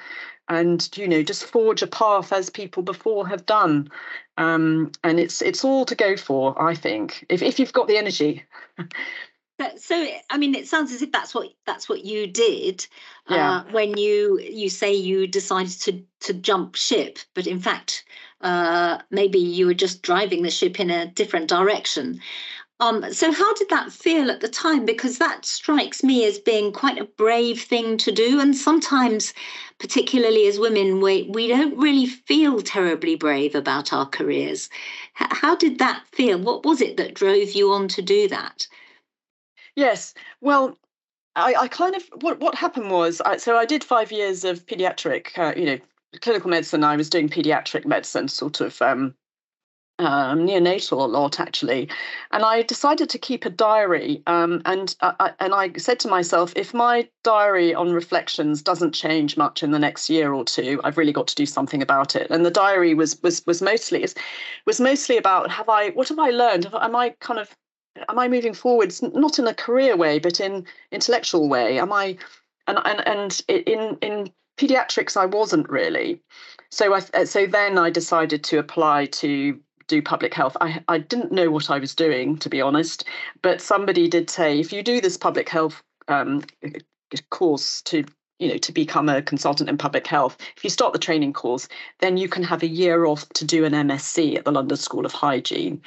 And 0.48 0.86
you 0.96 1.08
know 1.08 1.22
just 1.22 1.44
forge 1.44 1.80
a 1.80 1.86
path 1.86 2.30
as 2.30 2.50
people 2.50 2.82
before 2.82 3.26
have 3.26 3.46
done. 3.46 3.90
Um, 4.36 4.92
and 5.02 5.18
it's 5.18 5.40
it's 5.40 5.64
all 5.64 5.84
to 5.86 5.94
go 5.94 6.16
for 6.16 6.60
i 6.70 6.74
think 6.74 7.26
if, 7.28 7.42
if 7.42 7.58
you've 7.58 7.72
got 7.72 7.88
the 7.88 7.98
energy. 7.98 8.44
So 9.76 10.08
i 10.28 10.38
mean 10.38 10.56
it 10.56 10.66
sounds 10.66 10.92
as 10.92 11.02
if 11.02 11.12
that's 11.12 11.36
what 11.36 11.48
that's 11.66 11.88
what 11.88 12.04
you 12.04 12.26
did 12.26 12.84
uh, 13.28 13.34
yeah. 13.34 13.72
when 13.72 13.96
you 13.96 14.40
you 14.40 14.68
say 14.68 14.92
you 14.92 15.28
decided 15.28 15.78
to 15.82 16.02
to 16.26 16.32
jump 16.34 16.74
ship 16.74 17.20
but 17.32 17.46
in 17.46 17.60
fact 17.60 18.04
uh, 18.40 18.98
maybe 19.10 19.38
you 19.38 19.66
were 19.66 19.80
just 19.84 20.02
driving 20.02 20.42
the 20.42 20.50
ship 20.50 20.80
in 20.80 20.90
a 20.90 21.06
different 21.06 21.48
direction 21.48 22.20
um, 22.82 23.12
so, 23.12 23.30
how 23.30 23.54
did 23.54 23.68
that 23.68 23.92
feel 23.92 24.28
at 24.28 24.40
the 24.40 24.48
time? 24.48 24.84
Because 24.84 25.18
that 25.18 25.44
strikes 25.44 26.02
me 26.02 26.24
as 26.26 26.40
being 26.40 26.72
quite 26.72 26.98
a 26.98 27.04
brave 27.04 27.62
thing 27.62 27.96
to 27.98 28.10
do. 28.10 28.40
And 28.40 28.56
sometimes, 28.56 29.32
particularly 29.78 30.48
as 30.48 30.58
women, 30.58 31.00
we, 31.00 31.30
we 31.32 31.46
don't 31.46 31.76
really 31.78 32.06
feel 32.06 32.60
terribly 32.60 33.14
brave 33.14 33.54
about 33.54 33.92
our 33.92 34.06
careers. 34.06 34.68
H- 35.20 35.28
how 35.30 35.54
did 35.54 35.78
that 35.78 36.02
feel? 36.10 36.40
What 36.40 36.64
was 36.64 36.80
it 36.80 36.96
that 36.96 37.14
drove 37.14 37.52
you 37.52 37.70
on 37.72 37.86
to 37.86 38.02
do 38.02 38.26
that? 38.28 38.66
Yes. 39.76 40.12
Well, 40.40 40.76
I, 41.36 41.54
I 41.54 41.68
kind 41.68 41.94
of 41.94 42.02
what 42.20 42.40
what 42.40 42.56
happened 42.56 42.90
was 42.90 43.20
I, 43.20 43.36
so 43.36 43.56
I 43.56 43.64
did 43.64 43.84
five 43.84 44.10
years 44.10 44.42
of 44.42 44.66
pediatric, 44.66 45.38
uh, 45.38 45.54
you 45.56 45.66
know, 45.66 45.78
clinical 46.20 46.50
medicine. 46.50 46.82
I 46.82 46.96
was 46.96 47.08
doing 47.08 47.28
pediatric 47.28 47.86
medicine, 47.86 48.26
sort 48.26 48.60
of 48.60 48.82
um, 48.82 49.14
um, 49.98 50.46
neonatal 50.46 50.92
a 50.92 51.04
lot 51.04 51.38
actually, 51.38 51.88
and 52.30 52.44
I 52.44 52.62
decided 52.62 53.08
to 53.10 53.18
keep 53.18 53.44
a 53.44 53.50
diary. 53.50 54.22
Um, 54.26 54.62
and 54.64 54.94
I, 55.00 55.32
and 55.38 55.54
I 55.54 55.72
said 55.76 56.00
to 56.00 56.08
myself, 56.08 56.52
if 56.56 56.74
my 56.74 57.08
diary 57.22 57.74
on 57.74 57.92
reflections 57.92 58.62
doesn't 58.62 58.92
change 58.92 59.36
much 59.36 59.62
in 59.62 59.70
the 59.70 59.78
next 59.78 60.10
year 60.10 60.32
or 60.32 60.44
two, 60.44 60.80
I've 60.84 60.98
really 60.98 61.12
got 61.12 61.28
to 61.28 61.34
do 61.34 61.46
something 61.46 61.82
about 61.82 62.16
it. 62.16 62.30
And 62.30 62.44
the 62.44 62.50
diary 62.50 62.94
was 62.94 63.20
was 63.22 63.42
was 63.46 63.62
mostly 63.62 64.06
was 64.66 64.80
mostly 64.80 65.16
about 65.16 65.50
have 65.50 65.68
I 65.68 65.90
what 65.90 66.08
have 66.08 66.18
I 66.18 66.30
learned? 66.30 66.68
Am 66.72 66.96
I 66.96 67.10
kind 67.20 67.38
of 67.38 67.50
am 68.08 68.18
I 68.18 68.28
moving 68.28 68.54
forwards 68.54 69.02
not 69.02 69.38
in 69.38 69.46
a 69.46 69.54
career 69.54 69.96
way 69.96 70.18
but 70.18 70.40
in 70.40 70.66
intellectual 70.90 71.48
way? 71.48 71.78
Am 71.78 71.92
I 71.92 72.16
and 72.66 72.78
and 72.84 73.06
and 73.06 73.42
in 73.48 73.98
in 74.00 74.32
pediatrics 74.58 75.16
I 75.16 75.26
wasn't 75.26 75.68
really. 75.68 76.20
So 76.70 76.94
I 76.94 77.24
so 77.24 77.46
then 77.46 77.78
I 77.78 77.90
decided 77.90 78.44
to 78.44 78.58
apply 78.58 79.06
to 79.06 79.58
do 79.86 80.02
public 80.02 80.34
health. 80.34 80.56
I, 80.60 80.82
I 80.88 80.98
didn't 80.98 81.32
know 81.32 81.50
what 81.50 81.70
I 81.70 81.78
was 81.78 81.94
doing, 81.94 82.36
to 82.38 82.48
be 82.48 82.60
honest, 82.60 83.04
but 83.42 83.60
somebody 83.60 84.08
did 84.08 84.30
say 84.30 84.60
if 84.60 84.72
you 84.72 84.82
do 84.82 85.00
this 85.00 85.16
public 85.16 85.48
health 85.48 85.82
um, 86.08 86.42
course 87.30 87.82
to 87.82 88.04
you 88.38 88.48
know 88.48 88.56
to 88.58 88.72
become 88.72 89.08
a 89.08 89.22
consultant 89.22 89.68
in 89.68 89.78
public 89.78 90.06
health 90.06 90.36
if 90.56 90.64
you 90.64 90.70
start 90.70 90.92
the 90.92 90.98
training 90.98 91.32
course 91.32 91.68
then 92.00 92.16
you 92.16 92.28
can 92.28 92.42
have 92.42 92.62
a 92.62 92.66
year 92.66 93.04
off 93.04 93.28
to 93.30 93.44
do 93.44 93.64
an 93.64 93.72
msc 93.72 94.36
at 94.36 94.44
the 94.44 94.50
london 94.50 94.76
school 94.76 95.06
of 95.06 95.12
hygiene 95.12 95.80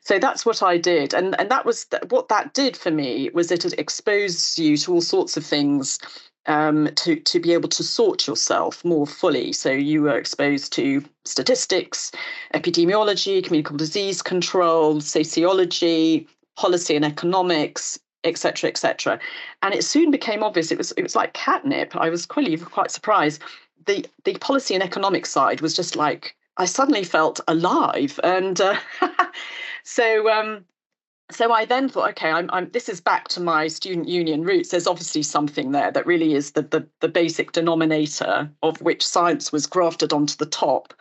so 0.00 0.18
that's 0.18 0.44
what 0.44 0.62
i 0.62 0.76
did 0.76 1.14
and 1.14 1.38
and 1.40 1.50
that 1.50 1.64
was 1.64 1.86
th- 1.86 2.02
what 2.10 2.28
that 2.28 2.52
did 2.52 2.76
for 2.76 2.90
me 2.90 3.30
was 3.32 3.50
it 3.50 3.64
exposed 3.78 4.58
you 4.58 4.76
to 4.76 4.92
all 4.92 5.00
sorts 5.00 5.36
of 5.36 5.46
things 5.46 5.98
um, 6.46 6.88
to 6.96 7.16
to 7.16 7.40
be 7.40 7.52
able 7.52 7.68
to 7.70 7.82
sort 7.82 8.26
yourself 8.26 8.84
more 8.84 9.06
fully. 9.06 9.52
So 9.52 9.70
you 9.70 10.02
were 10.02 10.16
exposed 10.16 10.72
to 10.74 11.04
statistics, 11.24 12.12
epidemiology, 12.52 13.42
communicable 13.42 13.78
disease 13.78 14.22
control, 14.22 15.00
sociology, 15.00 16.28
policy 16.56 16.96
and 16.96 17.04
economics, 17.04 17.98
etc., 18.24 18.68
etc. 18.70 19.18
And 19.62 19.74
it 19.74 19.84
soon 19.84 20.10
became 20.10 20.42
obvious. 20.42 20.70
It 20.70 20.78
was 20.78 20.92
it 20.92 21.02
was 21.02 21.16
like 21.16 21.32
catnip. 21.32 21.96
I 21.96 22.10
was 22.10 22.26
quite 22.26 22.64
quite 22.64 22.90
surprised. 22.90 23.42
The 23.86 24.06
the 24.24 24.34
policy 24.38 24.74
and 24.74 24.82
economic 24.82 25.26
side 25.26 25.60
was 25.60 25.74
just 25.74 25.96
like 25.96 26.34
I 26.56 26.66
suddenly 26.66 27.04
felt 27.04 27.40
alive, 27.48 28.20
and 28.22 28.60
uh, 28.60 28.76
so 29.82 30.30
um, 30.30 30.64
so 31.30 31.52
I 31.52 31.64
then 31.64 31.88
thought, 31.88 32.10
okay, 32.10 32.30
I'm, 32.30 32.50
I'm, 32.52 32.68
this 32.70 32.88
is 32.88 33.00
back 33.00 33.28
to 33.28 33.40
my 33.40 33.66
student 33.68 34.08
union 34.08 34.42
roots. 34.42 34.68
There's 34.68 34.86
obviously 34.86 35.22
something 35.22 35.72
there 35.72 35.90
that 35.90 36.06
really 36.06 36.34
is 36.34 36.52
the, 36.52 36.62
the, 36.62 36.86
the 37.00 37.08
basic 37.08 37.52
denominator 37.52 38.50
of 38.62 38.80
which 38.82 39.06
science 39.06 39.50
was 39.50 39.66
grafted 39.66 40.12
onto 40.12 40.36
the 40.36 40.46
top. 40.46 40.92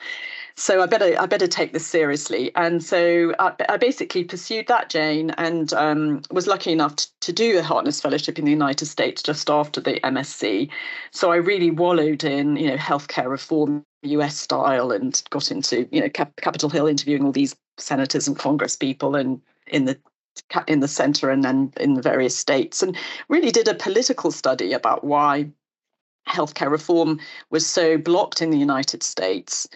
So 0.56 0.82
I 0.82 0.86
better 0.86 1.20
I 1.20 1.26
better 1.26 1.48
take 1.48 1.74
this 1.74 1.86
seriously. 1.86 2.52
And 2.56 2.84
so 2.84 3.34
I, 3.40 3.54
I 3.68 3.78
basically 3.78 4.24
pursued 4.24 4.68
that, 4.68 4.90
Jane, 4.90 5.32
and 5.32 5.74
um, 5.74 6.22
was 6.32 6.48
lucky 6.48 6.72
enough 6.72 6.96
to, 6.96 7.08
to 7.22 7.34
do 7.34 7.58
a 7.58 7.64
Harkness 7.64 8.00
Fellowship 8.00 8.40
in 8.40 8.46
the 8.46 8.52
United 8.52 8.86
States 8.86 9.24
just 9.24 9.50
after 9.50 9.82
the 9.82 10.00
MSc. 10.02 10.70
So 11.12 11.32
I 11.32 11.38
really 11.38 11.72
wallowed 11.72 12.24
in, 12.24 12.56
you 12.56 12.70
know, 12.70 12.78
healthcare 12.78 13.30
reform 13.30 13.84
US 14.04 14.38
style 14.38 14.92
and 14.92 15.22
got 15.32 15.52
into, 15.52 15.88
you 15.92 16.02
know, 16.02 16.10
Cap- 16.10 16.36
Capitol 16.38 16.70
Hill 16.70 16.88
interviewing 16.88 17.26
all 17.26 17.32
these 17.32 17.56
senators 17.78 18.28
and 18.28 18.38
Congress 18.38 18.76
people 18.76 19.16
and 19.16 19.42
in 19.68 19.86
the 19.86 19.98
in 20.68 20.80
the 20.80 20.88
center 20.88 21.30
and 21.30 21.44
then 21.44 21.74
in 21.80 21.94
the 21.94 22.02
various 22.02 22.36
states, 22.36 22.84
and 22.84 22.98
really 23.30 23.52
did 23.52 23.68
a 23.68 23.76
political 23.76 24.32
study 24.32 24.74
about 24.74 25.04
why 25.04 25.50
healthcare 26.28 26.72
reform 26.72 27.20
was 27.50 27.66
so 27.66 27.98
blocked 27.98 28.42
in 28.42 28.50
the 28.50 28.58
United 28.58 29.04
States. 29.04 29.68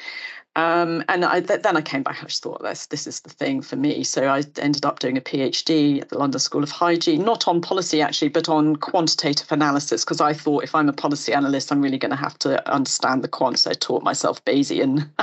Um, 0.57 1.03
and 1.07 1.23
I, 1.23 1.39
th- 1.39 1.61
then 1.61 1.77
I 1.77 1.81
came 1.81 2.01
back. 2.01 2.17
I 2.23 2.25
just 2.25 2.41
thought 2.41 2.63
this 2.63 2.87
this 2.87 3.05
is 3.05 3.19
the 3.19 3.29
thing 3.29 3.61
for 3.61 3.75
me. 3.75 4.03
So 4.03 4.27
I 4.27 4.43
ended 4.57 4.85
up 4.85 4.97
doing 4.97 5.15
a 5.15 5.21
PhD 5.21 6.01
at 6.01 6.09
the 6.09 6.17
London 6.17 6.39
School 6.39 6.63
of 6.63 6.71
Hygiene, 6.71 7.23
not 7.23 7.47
on 7.47 7.61
policy 7.61 8.01
actually, 8.01 8.29
but 8.29 8.49
on 8.49 8.75
quantitative 8.75 9.51
analysis. 9.51 10.03
Because 10.03 10.19
I 10.19 10.33
thought 10.33 10.63
if 10.63 10.73
I'm 10.73 10.89
a 10.89 10.93
policy 10.93 11.31
analyst, 11.31 11.71
I'm 11.71 11.79
really 11.79 11.99
going 11.99 12.09
to 12.09 12.17
have 12.17 12.39
to 12.39 12.67
understand 12.71 13.23
the 13.23 13.27
quants. 13.27 13.59
So 13.59 13.69
I 13.69 13.75
taught 13.75 14.01
myself 14.01 14.43
Bayesian, 14.45 15.07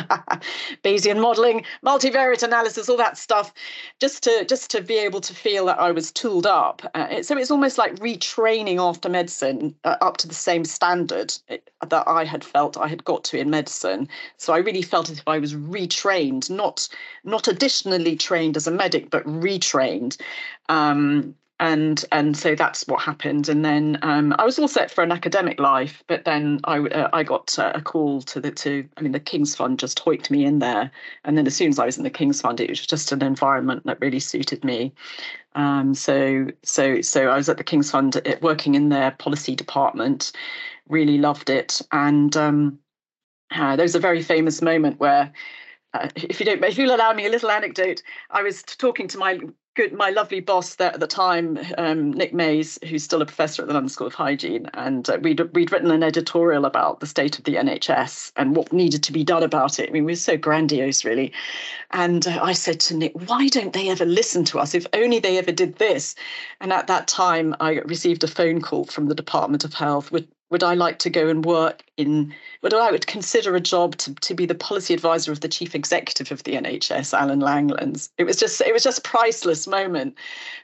Bayesian 0.85 1.21
modelling, 1.21 1.65
multivariate 1.85 2.45
analysis, 2.45 2.89
all 2.89 2.97
that 2.99 3.19
stuff, 3.19 3.53
just 4.01 4.23
to 4.23 4.45
just 4.49 4.71
to 4.71 4.83
be 4.83 4.99
able 4.99 5.21
to 5.21 5.35
feel 5.35 5.67
that 5.67 5.81
I 5.81 5.91
was 5.91 6.13
tooled 6.13 6.47
up. 6.47 6.89
Uh, 6.95 7.25
so 7.25 7.37
it's 7.37 7.51
almost 7.51 7.77
like 7.77 7.97
retraining 7.97 8.79
after 8.79 9.09
medicine 9.09 9.75
uh, 9.83 9.97
up 10.01 10.19
to 10.19 10.29
the 10.29 10.35
same 10.35 10.65
standard 10.65 11.35
uh, 11.51 11.57
that 11.89 12.07
I 12.07 12.25
had 12.25 12.45
felt 12.45 12.77
I 12.77 12.87
had 12.87 13.03
got 13.03 13.25
to 13.25 13.39
in 13.41 13.51
medicine. 13.51 14.07
So 14.37 14.53
I 14.53 14.59
really 14.59 14.83
felt 14.83 15.11
I 15.27 15.39
was 15.39 15.55
retrained, 15.55 16.51
not 16.51 16.89
not 17.25 17.49
additionally 17.49 18.17
trained 18.17 18.57
as 18.57 18.67
a 18.67 18.71
medic, 18.71 19.11
but 19.11 19.25
retrained. 19.25 20.21
Um, 20.69 21.35
and 21.61 22.05
and 22.11 22.37
so 22.37 22.55
that's 22.55 22.87
what 22.89 23.01
happened. 23.01 23.49
And 23.49 23.65
then 23.65 23.99
um, 24.03 24.35
I 24.39 24.45
was 24.45 24.59
all 24.59 24.69
set 24.69 24.91
for 24.91 25.05
an 25.05 25.13
academic 25.13 25.61
life, 25.61 26.03
but 26.09 26.25
then 26.25 26.61
I 26.65 26.79
uh, 26.79 27.09
I 27.13 27.23
got 27.23 27.59
uh, 27.59 27.73
a 27.75 27.81
call 27.81 28.23
to 28.23 28.41
the 28.41 28.51
to 28.51 28.87
I 28.97 29.03
mean 29.03 29.13
the 29.13 29.21
King's 29.21 29.55
Fund 29.55 29.79
just 29.79 30.05
hoiked 30.05 30.31
me 30.31 30.45
in 30.45 30.59
there, 30.59 30.91
and 31.25 31.39
then 31.39 31.47
as 31.47 31.55
soon 31.55 31.69
as 31.69 31.79
I 31.79 31.87
was 31.87 31.97
in 31.97 32.05
the 32.05 32.11
King's 32.11 32.41
Fund, 32.41 32.61
it 32.61 32.69
was 32.69 32.85
just 32.85 33.13
an 33.13 33.23
environment 33.23 33.85
that 33.87 34.01
really 34.01 34.21
suited 34.21 34.65
me. 34.65 34.93
Um, 35.55 35.95
so 35.95 36.49
so 36.65 37.01
so 37.03 37.29
I 37.29 37.37
was 37.37 37.49
at 37.49 37.57
the 37.57 37.65
King's 37.65 37.91
Fund 37.91 38.17
uh, 38.17 38.35
working 38.43 38.75
in 38.75 38.89
their 38.89 39.13
policy 39.13 39.55
department, 39.55 40.33
really 40.89 41.19
loved 41.19 41.51
it, 41.51 41.81
and 41.93 42.37
um, 42.37 42.81
uh, 43.59 43.77
there 43.77 43.85
was 43.85 43.95
a 43.95 44.01
very 44.01 44.23
famous 44.23 44.63
moment 44.63 45.01
where. 45.01 45.33
Uh, 45.93 46.09
if 46.17 46.41
you 46.41 46.47
don't, 46.47 46.65
if 46.65 46.77
you'll 46.77 46.93
allow 46.93 47.13
me 47.13 47.25
a 47.25 47.31
little 47.31 47.53
anecdote, 47.53 48.03
I 48.31 48.43
was 48.43 48.65
talking 48.65 49.07
to 49.07 49.17
my 49.17 49.39
good, 49.75 49.93
my 49.93 50.11
lovely 50.11 50.41
boss 50.41 50.77
there 50.77 50.93
at 50.93 51.01
the 51.01 51.07
time, 51.07 51.59
um, 51.79 52.13
Nick 52.13 52.33
Mays, 52.33 52.79
who's 52.89 53.03
still 53.03 53.23
a 53.23 53.27
professor 53.27 53.63
at 53.63 53.69
the 53.69 53.75
London 53.75 53.89
School 53.89 54.07
of 54.07 54.15
Hygiene, 54.15 54.67
and 54.75 55.09
uh, 55.11 55.19
we'd 55.21 55.41
we'd 55.55 55.73
written 55.73 55.91
an 55.91 56.03
editorial 56.03 56.65
about 56.65 57.01
the 57.01 57.07
state 57.07 57.39
of 57.39 57.45
the 57.45 57.57
NHS 57.57 58.33
and 58.37 58.57
what 58.57 58.73
needed 58.73 59.03
to 59.03 59.13
be 59.13 59.25
done 59.25 59.43
about 59.43 59.79
it. 59.79 59.89
I 59.89 59.93
mean, 59.93 60.05
we 60.05 60.13
were 60.13 60.17
so 60.17 60.37
grandiose, 60.37 61.05
really. 61.05 61.33
And 61.91 62.27
uh, 62.27 62.41
I 62.43 62.53
said 62.53 62.81
to 62.81 62.97
Nick, 62.97 63.13
"Why 63.29 63.49
don't 63.49 63.73
they 63.73 63.89
ever 63.89 64.05
listen 64.05 64.45
to 64.47 64.59
us? 64.59 64.75
If 64.75 64.87
only 64.93 65.19
they 65.19 65.39
ever 65.39 65.53
did 65.53 65.77
this." 65.77 66.15
And 66.61 66.73
at 66.73 66.87
that 66.87 67.09
time, 67.09 67.55
I 67.61 67.81
received 67.81 68.25
a 68.25 68.29
phone 68.29 68.61
call 68.61 68.85
from 68.85 69.09
the 69.09 69.15
Department 69.15 69.65
of 69.65 69.75
Health 69.75 70.13
with 70.13 70.27
would 70.55 70.63
I 70.63 70.75
like 70.75 71.01
to 71.01 71.11
go 71.11 71.27
and 71.27 71.45
work 71.45 71.83
in, 71.97 72.33
would 72.63 72.73
I 72.73 72.93
would 72.93 73.09
consider 73.09 73.57
a 73.57 73.61
job 73.61 73.97
to, 73.97 74.15
to 74.15 74.35
be 74.35 74.47
the 74.47 74.55
policy 74.55 74.95
advisor 74.95 75.33
of 75.33 75.41
the 75.41 75.49
chief 75.49 75.75
executive 75.75 76.31
of 76.31 76.45
the 76.45 76.53
NHS, 76.53 77.13
Alan 77.13 77.41
Langlands. 77.41 78.11
It 78.19 78.23
was 78.23 78.37
just, 78.37 78.61
it 78.61 78.73
was 78.73 78.85
just 78.85 79.03
priceless 79.03 79.67
moment. 79.67 80.17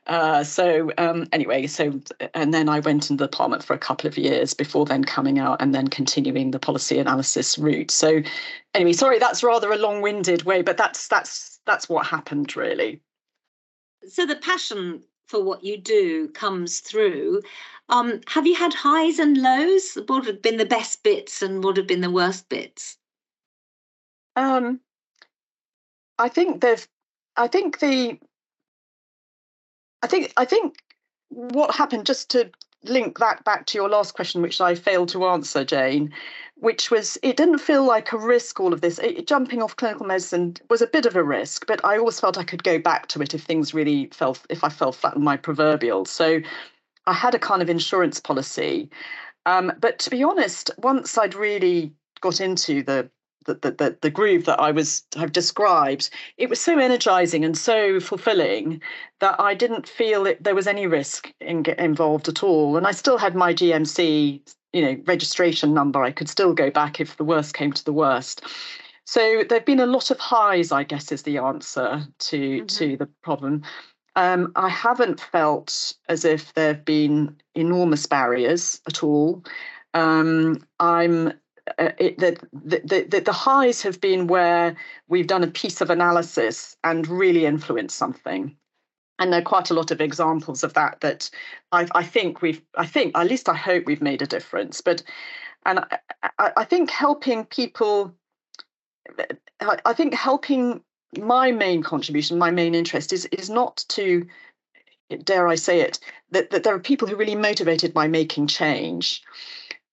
Uh, 0.06 0.44
so 0.44 0.92
um, 0.97 1.26
anyway, 1.32 1.66
so, 1.66 2.00
and 2.35 2.54
then 2.54 2.68
I 2.68 2.78
went 2.78 3.11
into 3.11 3.25
the 3.25 3.26
department 3.26 3.64
for 3.64 3.75
a 3.75 3.78
couple 3.78 4.06
of 4.06 4.16
years 4.16 4.54
before 4.54 4.87
then 4.87 5.02
coming 5.02 5.40
out 5.40 5.61
and 5.61 5.75
then 5.75 5.88
continuing 5.88 6.52
the 6.52 6.61
policy 6.61 7.00
analysis 7.00 7.59
route. 7.59 7.90
So 7.90 8.23
anyway, 8.75 8.92
sorry, 8.92 9.18
that's 9.18 9.42
rather 9.42 9.73
a 9.73 9.76
long-winded 9.76 10.44
way, 10.44 10.62
but 10.62 10.76
that's, 10.76 11.09
that's, 11.09 11.59
that's 11.66 11.88
what 11.88 12.06
happened 12.06 12.54
really. 12.54 13.00
So 14.06 14.25
the 14.25 14.37
passion 14.37 15.02
for 15.30 15.42
what 15.42 15.62
you 15.64 15.76
do 15.78 16.28
comes 16.28 16.80
through. 16.80 17.40
Um, 17.88 18.20
have 18.26 18.46
you 18.46 18.56
had 18.56 18.75
highs 18.75 19.18
and 19.18 19.38
lows? 19.38 19.96
What 20.06 20.26
have 20.26 20.42
been 20.42 20.56
the 20.56 20.66
best 20.66 21.02
bits 21.02 21.40
and 21.40 21.62
what 21.62 21.76
have 21.76 21.87
been 21.87 22.00
the 22.00 22.10
worst 22.10 22.49
bits? 22.49 22.99
Um, 24.37 24.80
I 26.18 26.28
think 26.28 26.60
they've. 26.60 26.87
I 27.37 27.49
think 27.49 27.78
the. 27.78 28.18
I 30.02 30.06
think 30.06 30.32
I 30.37 30.44
think 30.44 30.82
what 31.28 31.75
happened 31.75 32.06
just 32.06 32.30
to 32.30 32.50
link 32.84 33.18
that 33.18 33.44
back 33.44 33.66
to 33.66 33.78
your 33.78 33.88
last 33.88 34.14
question, 34.14 34.42
which 34.42 34.60
I 34.60 34.75
failed 34.75 35.10
to 35.10 35.26
answer, 35.26 35.64
Jane, 35.64 36.12
which 36.56 36.90
was 36.90 37.18
it 37.22 37.37
didn't 37.37 37.58
feel 37.58 37.84
like 37.84 38.12
a 38.12 38.18
risk. 38.18 38.60
All 38.60 38.72
of 38.72 38.80
this 38.80 38.99
it, 38.99 39.26
jumping 39.26 39.62
off 39.62 39.76
clinical 39.76 40.06
medicine 40.06 40.56
was 40.68 40.82
a 40.82 40.87
bit 40.87 41.06
of 41.06 41.16
a 41.16 41.25
risk, 41.25 41.66
but 41.66 41.84
I 41.84 41.99
always 41.99 42.20
felt 42.20 42.38
I 42.38 42.44
could 42.44 42.64
go 42.64 42.78
back 42.78 43.08
to 43.08 43.22
it 43.22 43.34
if 43.34 43.42
things 43.42 43.75
really 43.75 44.08
fell 44.12 44.37
if 44.49 44.64
I 44.64 44.68
fell 44.68 44.92
flat 44.92 45.14
on 45.14 45.25
my 45.25 45.37
proverbial. 45.37 46.04
So 46.04 46.40
I 47.06 47.12
had 47.12 47.34
a 47.34 47.38
kind 47.38 47.62
of 47.62 47.70
insurance 47.70 48.20
policy. 48.20 48.90
Um, 49.46 49.72
but 49.80 49.99
to 50.00 50.10
be 50.10 50.22
honest, 50.22 50.70
once 50.78 51.16
I'd 51.16 51.34
really 51.34 51.92
got 52.20 52.40
into 52.40 52.82
the 52.82 53.10
the, 53.47 53.54
the, 53.54 53.97
the 54.00 54.11
groove 54.11 54.44
that 54.44 54.61
I 54.61 54.70
was 54.70 55.02
have 55.16 55.32
described, 55.32 56.11
it 56.37 56.49
was 56.49 56.61
so 56.61 56.78
energizing 56.78 57.44
and 57.44 57.56
so 57.56 58.00
fulfilling 58.00 58.80
that 59.20 59.40
I 59.40 59.54
didn't 59.54 59.88
feel 59.88 60.25
that 60.25 60.44
there 60.44 60.54
was 60.54 60.66
any 60.66 60.87
risk 60.87 61.32
in, 61.40 61.64
involved 61.78 62.28
at 62.28 62.42
all. 62.42 62.76
And 62.76 62.87
I 62.87 62.92
still 62.92 63.18
had 63.18 63.35
my 63.35 63.54
GMC, 63.54 64.40
you 64.73 64.82
know, 64.82 65.00
registration 65.06 65.75
number. 65.75 66.02
I 66.02 66.12
could 66.12 66.28
still 66.28 66.52
go 66.52 66.70
back 66.70 67.00
if 67.00 67.16
the 67.16 67.25
worst 67.25 67.54
came 67.54 67.73
to 67.73 67.85
the 67.85 67.92
worst. 67.92 68.42
So 69.04 69.42
there've 69.49 69.64
been 69.64 69.80
a 69.80 69.87
lot 69.87 70.11
of 70.11 70.18
highs, 70.18 70.70
I 70.70 70.85
guess, 70.85 71.11
is 71.11 71.23
the 71.23 71.38
answer 71.38 72.06
to 72.18 72.38
mm-hmm. 72.38 72.66
to 72.66 72.97
the 72.97 73.06
problem. 73.23 73.62
Um, 74.16 74.52
I 74.54 74.68
haven't 74.68 75.20
felt 75.20 75.94
as 76.09 76.25
if 76.25 76.52
there 76.54 76.75
have 76.75 76.85
been 76.85 77.37
enormous 77.54 78.06
barriers 78.06 78.80
at 78.87 79.02
all. 79.02 79.44
Um, 79.94 80.59
I'm 80.78 81.32
uh, 81.78 81.90
the, 81.98 82.38
the, 82.52 83.06
the, 83.08 83.20
the 83.20 83.32
highs 83.32 83.82
have 83.82 84.00
been 84.00 84.26
where 84.26 84.76
we've 85.08 85.26
done 85.26 85.44
a 85.44 85.48
piece 85.48 85.80
of 85.80 85.90
analysis 85.90 86.76
and 86.84 87.06
really 87.08 87.46
influenced 87.46 87.96
something 87.96 88.56
and 89.18 89.33
there 89.33 89.40
are 89.40 89.44
quite 89.44 89.70
a 89.70 89.74
lot 89.74 89.90
of 89.90 90.00
examples 90.00 90.64
of 90.64 90.72
that 90.74 91.00
that 91.00 91.30
I, 91.72 91.87
I, 91.94 92.02
think 92.02 92.40
we've 92.42 92.62
i 92.76 92.87
think 92.87 93.16
at 93.16 93.26
least 93.26 93.48
i 93.48 93.54
hope 93.54 93.85
we've 93.87 94.02
made 94.02 94.22
a 94.22 94.26
difference 94.26 94.80
but 94.80 95.02
and 95.66 95.80
i, 96.38 96.52
I 96.56 96.64
think 96.64 96.90
helping 96.90 97.44
people 97.44 98.14
i 99.61 99.92
think 99.92 100.14
helping 100.14 100.83
my 101.18 101.50
main 101.52 101.83
contribution, 101.83 102.38
my 102.38 102.50
main 102.50 102.74
interest 102.74 103.12
is 103.12 103.26
is 103.26 103.50
not 103.50 103.85
to, 103.88 104.26
dare 105.24 105.48
I 105.48 105.56
say 105.56 105.80
it, 105.80 105.98
that, 106.30 106.50
that 106.50 106.62
there 106.62 106.74
are 106.74 106.80
people 106.80 107.09
who 107.09 107.14
are 107.14 107.18
really 107.18 107.35
motivated 107.35 107.92
by 107.92 108.09
making 108.09 108.46
change. 108.46 109.22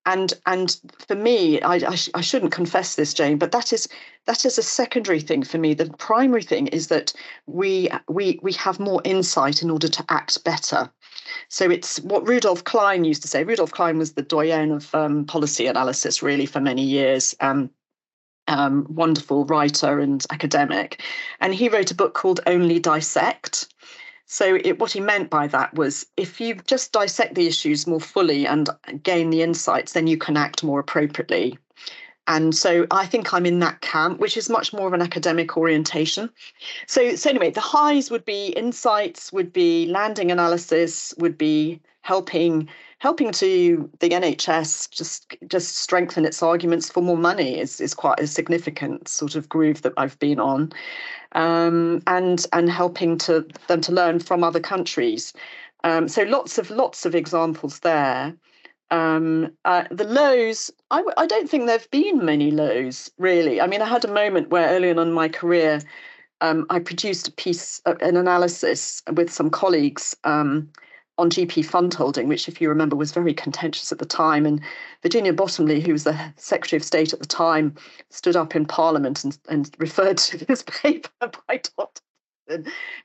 And 0.08 0.32
and 0.46 0.80
for 1.06 1.14
me, 1.14 1.60
I, 1.60 1.74
I, 1.74 1.94
sh- 1.94 2.08
I 2.14 2.22
shouldn't 2.22 2.50
confess 2.50 2.94
this, 2.94 3.12
Jane, 3.12 3.36
but 3.36 3.52
that 3.52 3.74
is 3.74 3.86
that 4.24 4.46
is 4.46 4.56
a 4.56 4.62
secondary 4.62 5.20
thing 5.20 5.42
for 5.42 5.58
me. 5.58 5.74
The 5.74 5.90
primary 5.98 6.42
thing 6.42 6.68
is 6.68 6.86
that 6.86 7.12
we 7.46 7.90
we 8.08 8.40
we 8.42 8.54
have 8.54 8.80
more 8.80 9.02
insight 9.04 9.62
in 9.62 9.68
order 9.68 9.86
to 9.86 10.04
act 10.08 10.42
better. 10.44 10.90
So 11.50 11.70
it's 11.70 12.00
what 12.00 12.26
Rudolf 12.26 12.64
Klein 12.64 13.04
used 13.04 13.20
to 13.20 13.28
say. 13.28 13.44
Rudolf 13.44 13.72
Klein 13.72 13.98
was 13.98 14.14
the 14.14 14.22
doyen 14.22 14.72
of 14.72 14.94
um, 14.94 15.26
policy 15.26 15.66
analysis, 15.66 16.22
really, 16.22 16.46
for 16.46 16.60
many 16.60 16.84
years. 16.84 17.34
Um, 17.40 17.68
um, 18.46 18.86
wonderful 18.88 19.44
writer 19.44 20.00
and 20.00 20.24
academic, 20.30 21.02
and 21.40 21.54
he 21.54 21.68
wrote 21.68 21.90
a 21.90 21.94
book 21.94 22.14
called 22.14 22.40
Only 22.46 22.78
Dissect. 22.78 23.66
So, 24.30 24.58
it, 24.62 24.78
what 24.78 24.92
he 24.92 25.00
meant 25.00 25.30
by 25.30 25.46
that 25.48 25.74
was 25.74 26.04
if 26.18 26.38
you 26.40 26.56
just 26.66 26.92
dissect 26.92 27.34
the 27.34 27.46
issues 27.46 27.86
more 27.86 28.00
fully 28.00 28.46
and 28.46 28.68
gain 29.02 29.30
the 29.30 29.42
insights, 29.42 29.92
then 29.92 30.06
you 30.06 30.18
can 30.18 30.36
act 30.36 30.62
more 30.62 30.80
appropriately. 30.80 31.58
And 32.28 32.54
so 32.54 32.86
I 32.90 33.06
think 33.06 33.32
I'm 33.32 33.46
in 33.46 33.60
that 33.60 33.80
camp, 33.80 34.20
which 34.20 34.36
is 34.36 34.50
much 34.50 34.74
more 34.74 34.86
of 34.86 34.92
an 34.92 35.00
academic 35.00 35.56
orientation. 35.56 36.28
So, 36.86 37.16
so 37.16 37.30
anyway, 37.30 37.50
the 37.50 37.62
highs 37.62 38.10
would 38.10 38.26
be 38.26 38.48
insights, 38.48 39.32
would 39.32 39.50
be 39.50 39.86
landing 39.86 40.30
analysis, 40.30 41.14
would 41.16 41.38
be 41.38 41.80
helping 42.08 42.66
helping 43.00 43.30
to 43.30 43.88
the 44.00 44.08
NHS 44.08 44.90
just 44.90 45.36
just 45.46 45.76
strengthen 45.76 46.24
its 46.24 46.42
arguments 46.42 46.90
for 46.90 47.02
more 47.02 47.18
money 47.18 47.60
is 47.60 47.80
is 47.82 47.94
quite 47.94 48.18
a 48.18 48.26
significant 48.26 49.08
sort 49.08 49.34
of 49.36 49.48
groove 49.50 49.82
that 49.82 49.92
I've 49.98 50.18
been 50.18 50.40
on, 50.40 50.72
um, 51.32 52.02
and 52.06 52.46
and 52.54 52.70
helping 52.70 53.18
to 53.26 53.46
them 53.68 53.82
to 53.82 53.92
learn 53.92 54.20
from 54.20 54.42
other 54.42 54.60
countries. 54.60 55.34
Um, 55.84 56.08
so 56.08 56.22
lots 56.22 56.56
of 56.56 56.70
lots 56.70 57.04
of 57.04 57.14
examples 57.14 57.80
there. 57.80 58.34
Um, 58.90 59.52
uh, 59.66 59.84
the 59.90 60.04
lows, 60.04 60.70
I, 60.90 61.02
I 61.18 61.26
don't 61.26 61.50
think 61.50 61.66
there've 61.66 61.90
been 61.90 62.24
many 62.24 62.50
lows 62.50 63.10
really. 63.18 63.60
I 63.60 63.66
mean, 63.66 63.82
I 63.82 63.88
had 63.96 64.06
a 64.06 64.20
moment 64.22 64.48
where 64.48 64.70
early 64.70 64.90
on 64.90 64.98
in 64.98 65.12
my 65.12 65.28
career, 65.28 65.82
um, 66.40 66.64
I 66.70 66.78
produced 66.78 67.28
a 67.28 67.32
piece, 67.32 67.82
an 67.84 68.16
analysis 68.16 69.02
with 69.12 69.30
some 69.30 69.50
colleagues 69.50 70.16
um, 70.24 70.70
on 71.18 71.30
GP 71.30 71.64
fund 71.64 71.92
holding, 71.92 72.28
which, 72.28 72.48
if 72.48 72.60
you 72.60 72.68
remember, 72.68 72.96
was 72.96 73.12
very 73.12 73.34
contentious 73.34 73.92
at 73.92 73.98
the 73.98 74.06
time. 74.06 74.46
And 74.46 74.60
Virginia 75.02 75.32
Bottomley, 75.32 75.80
who 75.80 75.92
was 75.92 76.04
the 76.04 76.32
Secretary 76.36 76.78
of 76.78 76.84
State 76.84 77.12
at 77.12 77.18
the 77.18 77.26
time, 77.26 77.74
stood 78.10 78.36
up 78.36 78.54
in 78.54 78.64
Parliament 78.64 79.24
and, 79.24 79.38
and 79.48 79.74
referred 79.78 80.18
to 80.18 80.44
this 80.46 80.62
paper 80.62 81.10
by 81.20 81.60
Dr. 81.76 82.02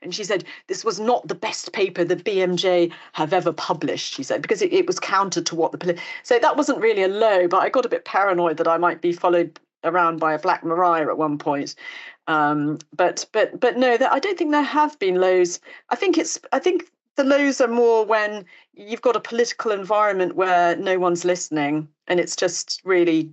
And 0.00 0.14
she 0.14 0.24
said, 0.24 0.44
This 0.68 0.84
was 0.84 0.98
not 0.98 1.28
the 1.28 1.34
best 1.34 1.72
paper 1.72 2.04
the 2.04 2.16
BMJ 2.16 2.90
have 3.12 3.32
ever 3.32 3.52
published, 3.52 4.14
she 4.14 4.22
said, 4.22 4.40
because 4.40 4.62
it, 4.62 4.72
it 4.72 4.86
was 4.86 4.98
counter 4.98 5.42
to 5.42 5.54
what 5.54 5.72
the. 5.72 6.00
So 6.22 6.38
that 6.38 6.56
wasn't 6.56 6.80
really 6.80 7.02
a 7.02 7.08
low, 7.08 7.46
but 7.48 7.58
I 7.58 7.68
got 7.68 7.84
a 7.84 7.90
bit 7.90 8.04
paranoid 8.06 8.56
that 8.56 8.68
I 8.68 8.78
might 8.78 9.02
be 9.02 9.12
followed 9.12 9.60
around 9.82 10.18
by 10.18 10.32
a 10.32 10.38
Black 10.38 10.64
Maria 10.64 11.08
at 11.08 11.18
one 11.18 11.36
point. 11.36 11.74
Um, 12.26 12.78
but 12.96 13.26
but 13.32 13.60
but 13.60 13.76
no, 13.76 13.96
that 13.96 14.12
I 14.12 14.18
don't 14.18 14.38
think 14.38 14.50
there 14.50 14.62
have 14.62 14.98
been 14.98 15.16
lows. 15.16 15.60
I 15.90 15.96
think 15.96 16.16
it's 16.16 16.38
I 16.52 16.58
think 16.58 16.90
the 17.16 17.24
lows 17.24 17.60
are 17.60 17.68
more 17.68 18.04
when 18.04 18.44
you've 18.74 19.02
got 19.02 19.16
a 19.16 19.20
political 19.20 19.70
environment 19.70 20.36
where 20.36 20.76
no 20.76 20.98
one's 20.98 21.24
listening 21.24 21.88
and 22.08 22.20
it's 22.20 22.36
just 22.36 22.80
really 22.84 23.30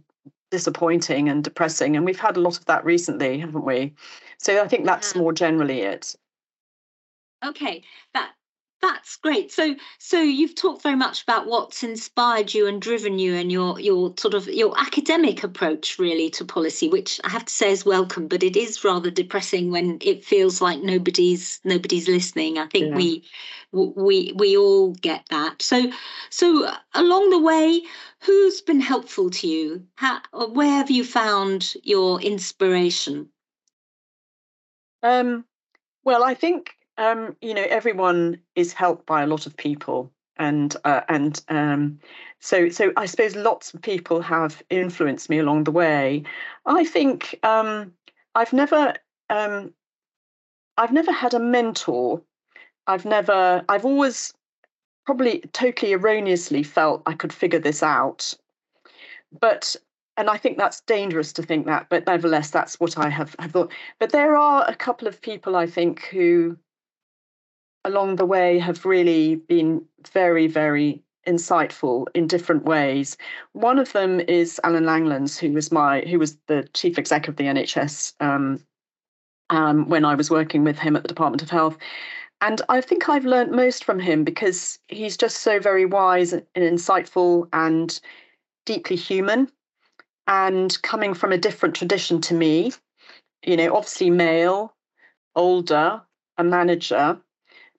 disappointing 0.52 1.30
and 1.30 1.44
depressing 1.44 1.96
and 1.96 2.06
we've 2.06 2.20
had 2.20 2.38
a 2.38 2.42
lot 2.42 2.58
of 2.58 2.66
that 2.66 2.84
recently 2.84 3.40
haven't 3.40 3.66
we? 3.66 3.94
So 4.38 4.62
i 4.62 4.68
think 4.68 4.86
that's 4.86 5.16
more 5.16 5.34
generally 5.34 5.82
it. 5.82 6.16
Okay 7.44 7.84
that 8.14 8.32
that's 8.82 9.16
great. 9.18 9.52
So, 9.52 9.76
so 10.00 10.22
you've 10.22 10.56
talked 10.56 10.82
very 10.82 10.96
much 10.96 11.24
about 11.24 11.48
what's 11.48 11.84
inspired 11.84 12.54
you 12.54 12.68
and 12.68 12.82
driven 12.82 13.20
you, 13.20 13.36
and 13.36 13.52
your 13.52 13.80
your 13.80 14.14
sort 14.18 14.34
of 14.34 14.48
your 14.48 14.78
academic 14.80 15.44
approach 15.44 16.00
really 16.00 16.30
to 16.32 16.46
policy, 16.46 16.90
which 16.90 17.20
I 17.24 17.30
have 17.30 17.46
to 17.46 17.54
say 17.54 17.72
is 17.72 17.86
welcome. 17.86 18.28
But 18.28 18.44
it 18.44 18.56
is 18.56 18.84
rather 18.84 19.12
depressing 19.12 19.72
when 19.72 20.00
it 20.02 20.26
feels 20.26 20.62
like 20.62 20.82
nobody's 20.82 21.60
nobody's 21.64 22.08
listening. 22.08 22.58
I 22.58 22.68
think 22.68 22.90
yeah. 22.90 22.96
we 22.96 23.24
we 23.72 24.34
we 24.36 24.58
all 24.58 24.94
get 24.94 25.26
that. 25.30 25.62
So, 25.62 25.92
so 26.30 26.74
along 26.94 27.30
the 27.30 27.40
way, 27.40 27.82
who's 28.22 28.62
been 28.62 28.82
helpful 28.82 29.30
to 29.30 29.48
you? 29.48 29.86
How, 29.96 30.22
where 30.50 30.72
have 30.72 30.92
you 30.92 31.04
found 31.04 31.74
your 31.84 32.20
inspiration? 32.22 33.30
Um, 35.04 35.46
well, 36.04 36.24
I 36.24 36.34
think 36.34 36.76
um, 37.02 37.36
you 37.42 37.54
know, 37.56 37.66
everyone 37.68 38.40
is 38.56 38.74
helped 38.74 39.08
by 39.08 39.24
a 39.24 39.28
lot 39.28 39.48
of 39.48 39.58
people, 39.58 40.12
and 40.38 40.76
uh, 40.86 41.02
and 41.10 41.42
um, 41.50 42.00
so 42.40 42.70
so 42.70 42.94
I 42.96 43.08
suppose 43.08 43.36
lots 43.36 43.74
of 43.74 43.82
people 43.82 44.22
have 44.22 44.62
influenced 44.70 45.30
me 45.30 45.40
along 45.40 45.64
the 45.64 45.72
way. 45.72 46.24
I 46.68 46.86
think 46.86 47.40
um, 47.44 47.92
I've 48.36 48.54
never 48.54 48.94
um, 49.32 49.74
I've 50.78 50.94
never 50.94 51.12
had 51.12 51.34
a 51.34 51.40
mentor. 51.40 52.22
I've 52.86 53.06
never 53.06 53.66
I've 53.68 53.86
always 53.86 54.34
probably 55.06 55.40
totally 55.54 55.94
erroneously 55.94 56.62
felt 56.62 57.02
I 57.08 57.14
could 57.14 57.34
figure 57.34 57.60
this 57.60 57.82
out, 57.82 58.32
but 59.40 59.76
and 60.18 60.30
I 60.30 60.38
think 60.38 60.60
that's 60.60 60.82
dangerous 60.82 61.34
to 61.34 61.42
think 61.42 61.66
that, 61.66 61.88
but 61.90 62.06
nevertheless, 62.06 62.52
that's 62.52 62.80
what 62.80 63.00
I 63.00 63.10
have, 63.10 63.36
have 63.40 63.54
thought. 63.54 63.72
But 63.98 64.12
there 64.12 64.36
are 64.36 64.66
a 64.68 64.76
couple 64.76 65.08
of 65.08 65.20
people 65.22 65.56
I 65.56 65.66
think 65.66 66.04
who 66.12 66.58
along 67.86 68.16
the 68.16 68.26
way 68.26 68.60
have 68.60 68.86
really 68.86 69.36
been 69.36 69.84
very, 70.14 70.48
very 70.48 71.02
insightful 71.28 72.08
in 72.16 72.28
different 72.28 72.66
ways. 72.66 73.18
One 73.54 73.78
of 73.80 73.92
them 73.94 74.20
is 74.22 74.60
Alan 74.64 74.86
Langlands, 74.86 75.38
who 75.38 75.52
was 75.52 75.72
my 75.72 76.02
who 76.02 76.20
was 76.20 76.38
the 76.48 76.68
chief 76.74 76.98
exec 76.98 77.28
of 77.28 77.36
the 77.36 77.46
NHS 77.46 78.14
um, 78.20 78.60
um, 79.50 79.88
when 79.90 80.06
I 80.06 80.16
was 80.16 80.32
working 80.32 80.64
with 80.64 80.80
him 80.80 80.96
at 80.96 81.04
the 81.04 81.08
Department 81.08 81.42
of 81.42 81.50
Health. 81.50 81.78
And 82.42 82.60
I 82.70 82.82
think 82.82 83.08
I've 83.08 83.26
learned 83.26 83.52
most 83.52 83.84
from 83.84 84.00
him 84.00 84.24
because 84.24 84.80
he's 84.88 85.16
just 85.16 85.38
so 85.38 85.60
very 85.60 85.86
wise 85.86 86.34
and 86.34 86.44
insightful 86.56 87.48
and 87.54 88.00
deeply 88.66 88.96
human 88.96 89.48
and 90.28 90.82
coming 90.82 91.14
from 91.14 91.32
a 91.32 91.38
different 91.38 91.76
tradition 91.76 92.20
to 92.22 92.34
me, 92.34 92.72
you 93.46 93.58
know, 93.58 93.76
obviously 93.76 94.10
male, 94.10 94.74
older, 95.36 96.02
a 96.38 96.44
manager, 96.44 97.20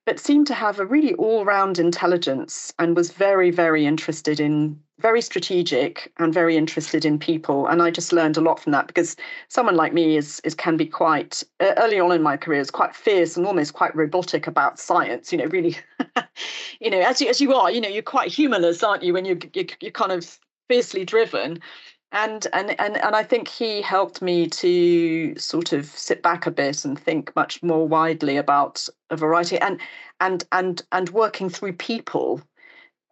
but 0.04 0.18
seemed 0.18 0.46
to 0.48 0.54
have 0.54 0.80
a 0.80 0.86
really 0.86 1.14
all 1.14 1.44
round 1.44 1.78
intelligence 1.78 2.72
and 2.78 2.96
was 2.96 3.12
very, 3.12 3.50
very 3.50 3.86
interested 3.86 4.40
in, 4.40 4.78
very 4.98 5.20
strategic 5.20 6.12
and 6.18 6.34
very 6.34 6.56
interested 6.56 7.04
in 7.04 7.18
people. 7.18 7.66
And 7.66 7.80
I 7.80 7.90
just 7.90 8.12
learned 8.12 8.36
a 8.36 8.40
lot 8.40 8.58
from 8.58 8.72
that 8.72 8.88
because 8.88 9.16
someone 9.48 9.76
like 9.76 9.92
me 9.92 10.16
is, 10.16 10.40
is 10.44 10.54
can 10.54 10.76
be 10.76 10.86
quite, 10.86 11.44
uh, 11.60 11.74
early 11.76 12.00
on 12.00 12.12
in 12.12 12.22
my 12.22 12.36
career, 12.36 12.60
is 12.60 12.70
quite 12.70 12.96
fierce 12.96 13.36
and 13.36 13.46
almost 13.46 13.74
quite 13.74 13.94
robotic 13.94 14.46
about 14.46 14.78
science, 14.78 15.30
you 15.30 15.38
know, 15.38 15.46
really, 15.46 15.76
you 16.80 16.90
know, 16.90 17.00
as 17.00 17.20
you, 17.20 17.28
as 17.28 17.40
you 17.40 17.54
are, 17.54 17.70
you 17.70 17.80
know, 17.80 17.88
you're 17.88 18.02
quite 18.02 18.30
humorless, 18.30 18.82
aren't 18.82 19.04
you, 19.04 19.12
when 19.12 19.24
you, 19.24 19.38
you, 19.54 19.66
you're 19.80 19.92
kind 19.92 20.12
of 20.12 20.38
fiercely 20.68 21.04
driven 21.04 21.60
and 22.12 22.46
and 22.52 22.78
and 22.78 22.98
and 22.98 23.16
I 23.16 23.22
think 23.22 23.48
he 23.48 23.80
helped 23.80 24.20
me 24.20 24.46
to 24.48 25.34
sort 25.38 25.72
of 25.72 25.86
sit 25.86 26.22
back 26.22 26.46
a 26.46 26.50
bit 26.50 26.84
and 26.84 26.98
think 26.98 27.34
much 27.34 27.62
more 27.62 27.88
widely 27.88 28.36
about 28.36 28.86
a 29.10 29.16
variety 29.16 29.58
and 29.58 29.80
and 30.20 30.44
and 30.52 30.82
and 30.92 31.08
working 31.10 31.48
through 31.48 31.72
people 31.74 32.40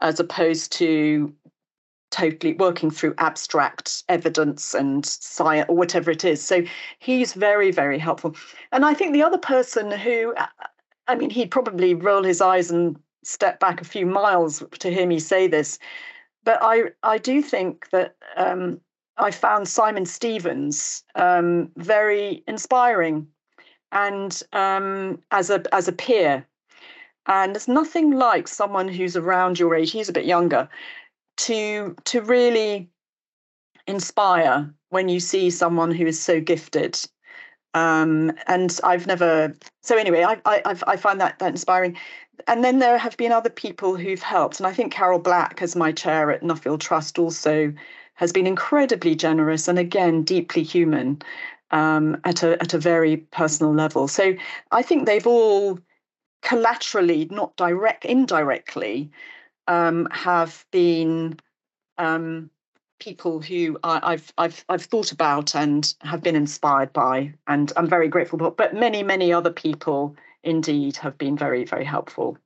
as 0.03 0.21
opposed 0.21 0.73
to 0.73 1.35
totally 2.11 2.55
working 2.55 2.91
through 2.91 3.15
abstract 3.19 4.03
evidence 4.09 4.75
and 4.75 5.07
science 5.07 5.67
or 5.69 5.77
whatever 5.77 6.11
it 6.11 6.25
is. 6.25 6.43
So 6.43 6.65
he's 6.99 7.33
very 7.33 7.71
very 7.71 7.99
helpful. 7.99 8.37
And 8.73 8.85
i 8.85 8.95
think 8.95 9.13
the 9.13 9.23
other 9.23 9.39
person 9.39 9.91
who 9.91 10.35
i 11.09 11.15
mean 11.15 11.31
he'd 11.31 11.51
probably 11.51 11.95
roll 11.95 12.23
his 12.23 12.41
eyes 12.43 12.71
and 12.71 12.99
step 13.25 13.61
back 13.61 13.81
a 13.81 13.85
few 13.85 14.07
miles 14.07 14.63
to 14.79 14.91
hear 14.91 15.07
me 15.07 15.19
say 15.19 15.47
this 15.47 15.79
but 16.45 16.59
i 16.63 16.85
i 17.03 17.19
do 17.19 17.43
think 17.43 17.91
that 17.91 18.17
um, 18.37 18.81
I 19.21 19.31
found 19.31 19.69
Simon 19.69 20.07
Stevens 20.07 21.05
um, 21.15 21.71
very 21.77 22.43
inspiring 22.49 23.27
and 23.93 24.43
um, 24.53 25.21
as 25.31 25.51
a 25.51 25.63
as 25.75 25.89
a 25.89 25.93
peer. 25.93 26.47
And 27.27 27.55
there's 27.55 27.69
nothing 27.69 28.13
like 28.13 28.49
someone 28.49 28.89
who's 28.89 29.17
around 29.17 29.59
your 29.59 29.75
age, 29.75 29.93
he's 29.93 30.09
a 30.09 30.13
bit 30.13 30.25
younger, 30.25 30.69
to 31.39 31.95
to 32.05 32.21
really 32.23 32.89
inspire 33.87 34.73
when 34.89 35.09
you 35.09 35.21
see 35.21 35.51
someone 35.51 35.93
who 35.93 36.07
is 36.07 36.21
so 36.21 36.41
gifted. 36.41 36.99
Um, 37.75 38.33
and 38.47 38.81
I've 38.83 39.07
never 39.07 39.55
so 39.83 39.97
anyway, 39.97 40.25
I 40.25 40.41
I 40.45 40.77
I 40.87 40.97
find 40.97 41.21
that 41.21 41.39
that 41.39 41.51
inspiring. 41.51 41.97
And 42.47 42.65
then 42.65 42.79
there 42.79 42.97
have 42.97 43.19
been 43.19 43.33
other 43.33 43.51
people 43.51 43.97
who've 43.97 44.23
helped, 44.23 44.61
and 44.61 44.67
I 44.67 44.73
think 44.73 44.93
Carol 44.93 45.19
Black, 45.19 45.61
as 45.61 45.77
my 45.77 45.93
chair 45.93 46.31
at 46.31 46.43
Nuffield 46.43 46.81
Trust, 46.81 47.19
also 47.19 47.75
has 48.21 48.33
been 48.33 48.47
incredibly 48.47 49.15
generous 49.15 49.67
and 49.67 49.79
again 49.79 50.23
deeply 50.23 50.63
human 50.63 51.23
um, 51.71 52.21
at 52.25 52.43
a 52.43 52.61
at 52.61 52.75
a 52.75 52.79
very 52.79 53.17
personal 53.17 53.73
level. 53.73 54.07
So 54.09 54.35
I 54.71 54.83
think 54.83 55.07
they've 55.07 55.27
all 55.27 55.79
collaterally, 56.43 57.29
not 57.31 57.57
direct, 57.57 58.05
indirectly, 58.05 59.11
um, 59.69 60.07
have 60.11 60.67
been 60.71 61.41
um, 61.97 62.51
people 62.99 63.41
who 63.41 63.79
I, 63.83 64.11
have 64.13 64.33
I've 64.37 64.65
I've 64.69 64.85
thought 64.85 65.13
about 65.13 65.55
and 65.55 65.95
have 66.03 66.23
been 66.23 66.37
inspired 66.37 66.93
by, 66.93 67.33
and 67.47 67.73
I'm 67.75 67.89
very 67.89 68.09
grateful. 68.09 68.39
But 68.39 68.59
but 68.59 68.75
many 68.75 69.03
many 69.03 69.33
other 69.33 69.51
people 69.51 70.15
indeed 70.45 70.99
have 70.99 71.17
been 71.17 71.39
very 71.39 71.65
very 71.65 71.87
helpful. 71.87 72.37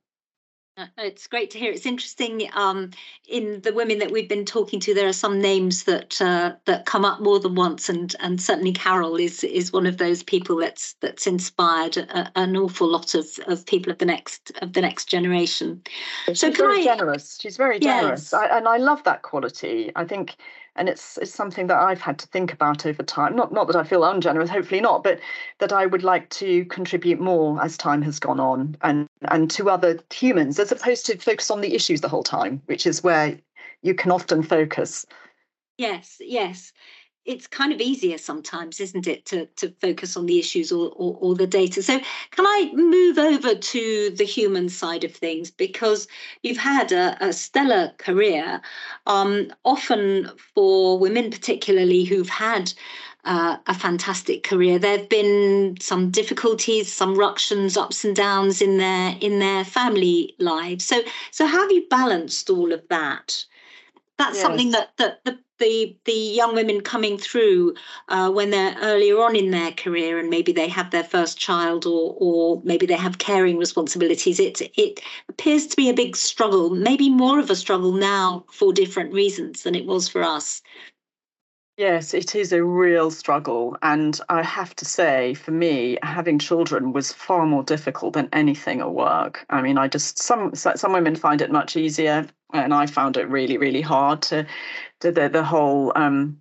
Uh, 0.77 0.87
it's 0.97 1.25
great 1.27 1.49
to 1.51 1.57
hear. 1.57 1.71
It's 1.71 1.85
interesting. 1.85 2.49
Um, 2.53 2.91
in 3.29 3.61
the 3.61 3.73
women 3.73 3.99
that 3.99 4.11
we've 4.11 4.27
been 4.27 4.43
talking 4.43 4.81
to, 4.81 4.93
there 4.93 5.07
are 5.07 5.13
some 5.13 5.39
names 5.39 5.85
that 5.85 6.21
uh, 6.21 6.53
that 6.65 6.85
come 6.85 7.05
up 7.05 7.21
more 7.21 7.39
than 7.39 7.55
once, 7.55 7.87
and 7.87 8.13
and 8.19 8.41
certainly 8.41 8.73
Carol 8.73 9.15
is 9.15 9.45
is 9.45 9.71
one 9.71 9.85
of 9.85 9.99
those 9.99 10.21
people 10.21 10.57
that's 10.57 10.93
that's 10.99 11.27
inspired 11.27 11.95
a, 11.95 12.29
an 12.35 12.57
awful 12.57 12.89
lot 12.89 13.15
of, 13.15 13.25
of 13.47 13.65
people 13.65 13.89
of 13.89 13.99
the 13.99 14.05
next 14.05 14.51
of 14.61 14.73
the 14.73 14.81
next 14.81 15.05
generation. 15.05 15.81
She's 16.25 16.41
so 16.41 16.51
very 16.51 16.81
I, 16.81 16.83
generous. 16.83 17.39
She's 17.39 17.55
very 17.55 17.79
generous, 17.79 18.33
yes. 18.33 18.33
I, 18.33 18.57
and 18.57 18.67
I 18.67 18.75
love 18.75 19.01
that 19.05 19.21
quality. 19.21 19.93
I 19.95 20.03
think 20.03 20.35
and 20.75 20.89
it's 20.89 21.17
it's 21.17 21.33
something 21.33 21.67
that 21.67 21.77
I've 21.77 22.01
had 22.01 22.19
to 22.19 22.27
think 22.27 22.53
about 22.53 22.85
over 22.85 23.03
time. 23.03 23.35
Not 23.35 23.51
not 23.51 23.67
that 23.67 23.75
I 23.75 23.83
feel 23.83 24.03
ungenerous, 24.03 24.49
hopefully 24.49 24.81
not, 24.81 25.03
but 25.03 25.19
that 25.59 25.71
I 25.71 25.85
would 25.85 26.03
like 26.03 26.29
to 26.31 26.65
contribute 26.65 27.19
more 27.19 27.61
as 27.63 27.77
time 27.77 28.01
has 28.03 28.19
gone 28.19 28.39
on, 28.39 28.77
and 28.81 29.07
and 29.29 29.49
to 29.51 29.69
other 29.69 29.99
humans, 30.13 30.59
as 30.59 30.71
opposed 30.71 31.05
to 31.07 31.17
focus 31.17 31.51
on 31.51 31.61
the 31.61 31.75
issues 31.75 32.01
the 32.01 32.09
whole 32.09 32.23
time, 32.23 32.61
which 32.65 32.85
is 32.85 33.03
where 33.03 33.37
you 33.81 33.93
can 33.93 34.11
often 34.11 34.43
focus. 34.43 35.05
Yes, 35.77 36.17
yes 36.19 36.71
it's 37.25 37.47
kind 37.47 37.73
of 37.73 37.81
easier 37.81 38.17
sometimes, 38.17 38.79
isn't 38.79 39.07
it, 39.07 39.25
to, 39.25 39.47
to 39.57 39.69
focus 39.81 40.15
on 40.15 40.27
the 40.27 40.39
issues 40.39 40.71
or, 40.71 40.91
or, 40.95 41.17
or, 41.19 41.35
the 41.35 41.47
data. 41.47 41.81
So, 41.81 41.99
can 42.31 42.45
I 42.45 42.71
move 42.73 43.17
over 43.17 43.55
to 43.55 44.09
the 44.11 44.23
human 44.23 44.69
side 44.69 45.03
of 45.03 45.13
things? 45.13 45.49
Because 45.49 46.07
you've 46.43 46.57
had 46.57 46.91
a, 46.91 47.17
a 47.19 47.33
stellar 47.33 47.91
career, 47.97 48.61
um, 49.07 49.51
often 49.63 50.29
for 50.37 50.99
women, 50.99 51.31
particularly 51.31 52.03
who've 52.03 52.29
had. 52.29 52.73
Uh, 53.27 53.57
a 53.65 53.73
fantastic 53.73 54.43
career. 54.43 54.77
There 54.77 54.99
have 54.99 55.09
been 55.09 55.77
some 55.79 56.11
difficulties, 56.11 56.93
some 56.93 57.15
ructions, 57.17 57.75
ups 57.75 58.05
and 58.05 58.15
downs 58.15 58.61
in 58.61 58.77
their 58.77 59.17
in 59.19 59.39
their 59.39 59.65
family 59.65 60.35
lives. 60.37 60.85
So, 60.85 61.01
so 61.31 61.47
how 61.47 61.61
have 61.61 61.71
you 61.71 61.87
balanced 61.89 62.51
all 62.51 62.71
of 62.71 62.87
that? 62.89 63.43
That's 64.19 64.35
yes. 64.35 64.43
something 64.43 64.69
that, 64.71 64.91
that 64.97 65.25
the 65.25 65.39
the 65.59 65.95
the 66.05 66.11
young 66.11 66.55
women 66.55 66.81
coming 66.81 67.17
through 67.17 67.73
uh, 68.09 68.29
when 68.31 68.49
they're 68.49 68.75
earlier 68.81 69.19
on 69.19 69.35
in 69.35 69.51
their 69.51 69.71
career 69.71 70.19
and 70.19 70.29
maybe 70.29 70.51
they 70.51 70.67
have 70.67 70.91
their 70.91 71.03
first 71.03 71.37
child 71.37 71.85
or 71.85 72.15
or 72.19 72.61
maybe 72.63 72.85
they 72.85 72.95
have 72.95 73.17
caring 73.17 73.57
responsibilities 73.57 74.39
it 74.39 74.61
it 74.75 74.99
appears 75.29 75.67
to 75.67 75.75
be 75.75 75.89
a 75.89 75.93
big 75.93 76.15
struggle 76.15 76.69
maybe 76.69 77.09
more 77.09 77.39
of 77.39 77.49
a 77.49 77.55
struggle 77.55 77.93
now 77.93 78.43
for 78.51 78.73
different 78.73 79.13
reasons 79.13 79.63
than 79.63 79.75
it 79.75 79.85
was 79.85 80.07
for 80.07 80.23
us 80.23 80.61
Yes, 81.77 82.13
it 82.13 82.35
is 82.35 82.53
a 82.53 82.63
real 82.63 83.11
struggle. 83.11 83.77
And 83.81 84.19
I 84.29 84.43
have 84.43 84.75
to 84.77 84.85
say, 84.85 85.33
for 85.33 85.51
me, 85.51 85.97
having 86.03 86.39
children 86.39 86.93
was 86.93 87.11
far 87.11 87.45
more 87.45 87.63
difficult 87.63 88.13
than 88.13 88.29
anything 88.31 88.79
at 88.79 88.91
work. 88.93 89.45
I 89.49 89.61
mean, 89.61 89.77
I 89.77 89.89
just, 89.89 90.17
some, 90.19 90.55
some 90.55 90.93
women 90.93 91.15
find 91.17 91.41
it 91.41 91.51
much 91.51 91.75
easier. 91.75 92.27
And 92.53 92.73
I 92.73 92.85
found 92.85 93.17
it 93.17 93.27
really, 93.27 93.57
really 93.57 93.81
hard 93.81 94.21
to, 94.23 94.45
to 95.01 95.11
the, 95.11 95.27
the 95.27 95.43
whole, 95.43 95.91
um, 95.97 96.39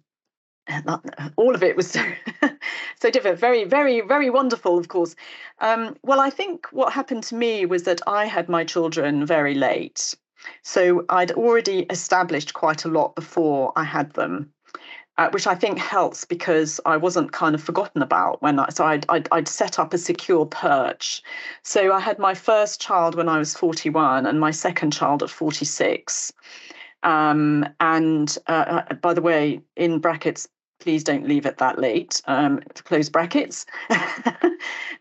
all 1.36 1.54
of 1.54 1.62
it 1.62 1.76
was 1.76 1.90
so, 1.92 2.00
so 3.00 3.10
different 3.10 3.38
very 3.38 3.64
very 3.64 4.00
very 4.00 4.30
wonderful 4.30 4.78
of 4.78 4.88
course 4.88 5.14
um, 5.60 5.94
well 6.02 6.20
i 6.20 6.30
think 6.30 6.66
what 6.72 6.92
happened 6.92 7.22
to 7.22 7.34
me 7.34 7.66
was 7.66 7.82
that 7.82 8.00
i 8.06 8.24
had 8.24 8.48
my 8.48 8.64
children 8.64 9.26
very 9.26 9.54
late 9.54 10.14
so 10.62 11.04
i'd 11.10 11.32
already 11.32 11.80
established 11.90 12.54
quite 12.54 12.84
a 12.86 12.88
lot 12.88 13.14
before 13.14 13.72
i 13.76 13.84
had 13.84 14.10
them 14.14 14.50
uh, 15.16 15.30
which 15.30 15.46
I 15.46 15.54
think 15.54 15.78
helps 15.78 16.24
because 16.24 16.80
I 16.84 16.96
wasn't 16.96 17.32
kind 17.32 17.54
of 17.54 17.62
forgotten 17.62 18.02
about 18.02 18.42
when 18.42 18.58
I 18.58 18.68
so 18.70 18.84
I'd, 18.84 19.06
I'd, 19.08 19.28
I'd 19.30 19.48
set 19.48 19.78
up 19.78 19.94
a 19.94 19.98
secure 19.98 20.46
perch. 20.46 21.22
So 21.62 21.92
I 21.92 22.00
had 22.00 22.18
my 22.18 22.34
first 22.34 22.80
child 22.80 23.14
when 23.14 23.28
I 23.28 23.38
was 23.38 23.54
41 23.54 24.26
and 24.26 24.40
my 24.40 24.50
second 24.50 24.92
child 24.92 25.22
at 25.22 25.30
46. 25.30 26.32
Um, 27.04 27.66
and 27.80 28.36
uh, 28.48 28.82
uh, 28.90 28.94
by 28.94 29.14
the 29.14 29.22
way, 29.22 29.60
in 29.76 29.98
brackets, 29.98 30.48
please 30.80 31.04
don't 31.04 31.28
leave 31.28 31.46
it 31.46 31.58
that 31.58 31.78
late, 31.78 32.20
um, 32.26 32.60
close 32.84 33.08
brackets, 33.08 33.64
because 33.88 34.42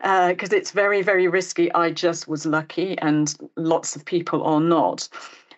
uh, 0.00 0.34
it's 0.38 0.70
very, 0.70 1.02
very 1.02 1.28
risky. 1.28 1.72
I 1.72 1.90
just 1.90 2.28
was 2.28 2.46
lucky, 2.46 2.96
and 2.98 3.34
lots 3.56 3.96
of 3.96 4.04
people 4.04 4.42
are 4.44 4.60
not. 4.60 5.08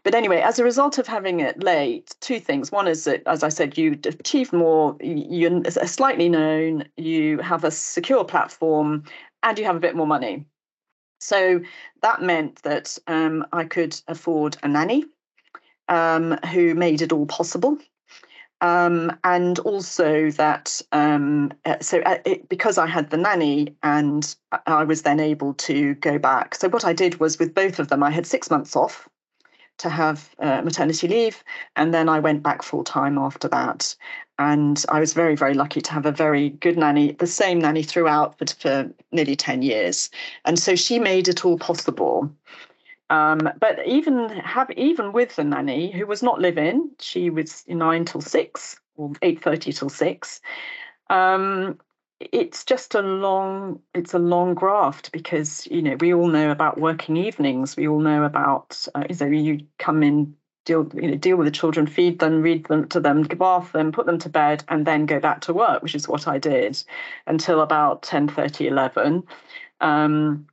But 0.06 0.14
anyway, 0.14 0.40
as 0.40 0.60
a 0.60 0.62
result 0.62 0.98
of 0.98 1.08
having 1.08 1.40
it 1.40 1.64
late, 1.64 2.14
two 2.20 2.38
things. 2.38 2.70
One 2.70 2.86
is 2.86 3.02
that, 3.06 3.24
as 3.26 3.42
I 3.42 3.48
said, 3.48 3.76
you 3.76 3.98
achieve 4.04 4.52
more, 4.52 4.96
you're 5.00 5.64
slightly 5.64 6.28
known, 6.28 6.84
you 6.96 7.38
have 7.38 7.64
a 7.64 7.72
secure 7.72 8.24
platform, 8.24 9.02
and 9.42 9.58
you 9.58 9.64
have 9.64 9.74
a 9.74 9.80
bit 9.80 9.96
more 9.96 10.06
money. 10.06 10.46
So 11.18 11.60
that 12.02 12.22
meant 12.22 12.62
that 12.62 12.96
um, 13.08 13.46
I 13.52 13.64
could 13.64 14.00
afford 14.06 14.56
a 14.62 14.68
nanny 14.68 15.06
um, 15.88 16.38
who 16.52 16.76
made 16.76 17.02
it 17.02 17.10
all 17.10 17.26
possible. 17.26 17.76
Um, 18.60 19.10
and 19.24 19.58
also 19.58 20.30
that 20.30 20.80
um, 20.92 21.52
uh, 21.64 21.80
so 21.80 21.98
uh, 22.02 22.18
it, 22.24 22.48
because 22.48 22.78
I 22.78 22.86
had 22.86 23.10
the 23.10 23.16
nanny 23.16 23.74
and 23.82 24.36
I 24.66 24.84
was 24.84 25.02
then 25.02 25.18
able 25.18 25.54
to 25.54 25.94
go 25.94 26.16
back. 26.16 26.54
So 26.54 26.68
what 26.68 26.84
I 26.84 26.92
did 26.92 27.18
was 27.18 27.40
with 27.40 27.52
both 27.52 27.80
of 27.80 27.88
them, 27.88 28.04
I 28.04 28.12
had 28.12 28.24
six 28.24 28.52
months 28.52 28.76
off 28.76 29.08
to 29.78 29.88
have 29.90 30.34
uh, 30.38 30.62
maternity 30.62 31.08
leave, 31.08 31.44
and 31.76 31.92
then 31.92 32.08
I 32.08 32.18
went 32.18 32.42
back 32.42 32.62
full 32.62 32.84
time 32.84 33.18
after 33.18 33.48
that. 33.48 33.94
And 34.38 34.84
I 34.90 35.00
was 35.00 35.14
very, 35.14 35.34
very 35.34 35.54
lucky 35.54 35.80
to 35.80 35.92
have 35.92 36.04
a 36.04 36.12
very 36.12 36.50
good 36.50 36.76
nanny, 36.76 37.12
the 37.12 37.26
same 37.26 37.58
nanny 37.58 37.82
throughout 37.82 38.38
for, 38.38 38.46
for 38.46 38.90
nearly 39.10 39.34
10 39.34 39.62
years. 39.62 40.10
And 40.44 40.58
so 40.58 40.76
she 40.76 40.98
made 40.98 41.28
it 41.28 41.44
all 41.44 41.58
possible. 41.58 42.30
Um, 43.08 43.48
but 43.60 43.86
even 43.86 44.28
have 44.30 44.70
even 44.72 45.12
with 45.12 45.36
the 45.36 45.44
nanny 45.44 45.92
who 45.92 46.06
was 46.06 46.22
not 46.22 46.40
living, 46.40 46.90
she 46.98 47.30
was 47.30 47.64
nine 47.68 48.04
till 48.04 48.20
six 48.20 48.80
or 48.96 49.12
eight 49.22 49.42
thirty 49.42 49.72
till 49.72 49.88
six. 49.88 50.40
Um, 51.08 51.78
it's 52.20 52.64
just 52.64 52.94
a 52.94 53.02
long 53.02 53.80
it's 53.94 54.14
a 54.14 54.18
long 54.18 54.54
graft 54.54 55.12
because 55.12 55.66
you 55.66 55.82
know 55.82 55.96
we 56.00 56.14
all 56.14 56.28
know 56.28 56.50
about 56.50 56.80
working 56.80 57.16
evenings. 57.16 57.76
We 57.76 57.88
all 57.88 58.00
know 58.00 58.24
about 58.24 58.86
uh, 58.94 59.04
so 59.12 59.26
you 59.26 59.66
come 59.78 60.02
in 60.02 60.34
deal 60.64 60.90
you 60.94 61.10
know 61.10 61.16
deal 61.16 61.36
with 61.36 61.46
the 61.46 61.50
children, 61.50 61.86
feed 61.86 62.18
them, 62.18 62.42
read 62.42 62.66
them 62.66 62.88
to 62.88 63.00
them, 63.00 63.22
bath 63.22 63.72
them, 63.72 63.92
put 63.92 64.06
them 64.06 64.18
to 64.20 64.28
bed, 64.28 64.64
and 64.68 64.86
then 64.86 65.06
go 65.06 65.20
back 65.20 65.42
to 65.42 65.54
work, 65.54 65.82
which 65.82 65.94
is 65.94 66.08
what 66.08 66.26
I 66.26 66.38
did 66.38 66.82
until 67.26 67.60
about 67.60 68.02
10, 68.02 68.28
30, 68.28 68.68
11. 68.68 69.22
Um, 69.80 70.46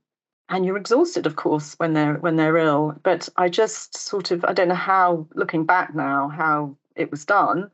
and 0.50 0.66
you're 0.66 0.78
exhausted 0.78 1.26
of 1.26 1.38
course 1.38 1.74
when 1.76 1.94
they're 1.94 2.16
when 2.16 2.36
they're 2.36 2.58
ill 2.58 2.94
but 3.04 3.30
i 3.38 3.48
just 3.48 3.98
sort 3.98 4.30
of 4.30 4.44
i 4.44 4.52
don't 4.52 4.68
know 4.68 4.76
how 4.76 5.26
looking 5.36 5.66
back 5.66 5.96
now 5.96 6.28
how 6.28 6.76
it 6.98 7.10
was 7.10 7.24
done 7.24 7.72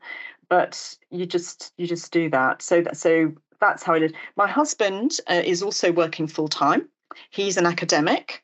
but 0.48 0.96
you 1.10 1.26
just 1.26 1.72
you 1.76 1.86
just 1.86 2.12
do 2.12 2.30
that 2.30 2.62
so 2.62 2.80
that 2.80 2.96
so 2.96 3.32
that's 3.60 3.82
how 3.82 3.94
it 3.94 4.02
is 4.02 4.12
my 4.36 4.46
husband 4.46 5.18
uh, 5.28 5.42
is 5.44 5.62
also 5.62 5.92
working 5.92 6.26
full 6.26 6.48
time 6.48 6.88
he's 7.30 7.56
an 7.56 7.66
academic 7.66 8.42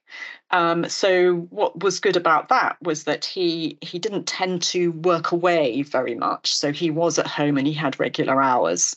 um, 0.53 0.89
so 0.89 1.35
what 1.51 1.83
was 1.83 1.99
good 1.99 2.17
about 2.17 2.49
that 2.49 2.77
was 2.83 3.05
that 3.05 3.25
he 3.25 3.79
he 3.81 3.99
didn't 3.99 4.27
tend 4.27 4.63
to 4.63 4.93
work 4.93 5.33
away 5.33 5.83
very 5.83 6.15
much 6.15 6.55
so 6.55 6.73
he 6.73 6.91
was 6.91 7.19
at 7.19 7.27
home 7.27 7.59
and 7.59 7.67
he 7.67 7.73
had 7.73 7.99
regular 7.99 8.41
hours 8.41 8.97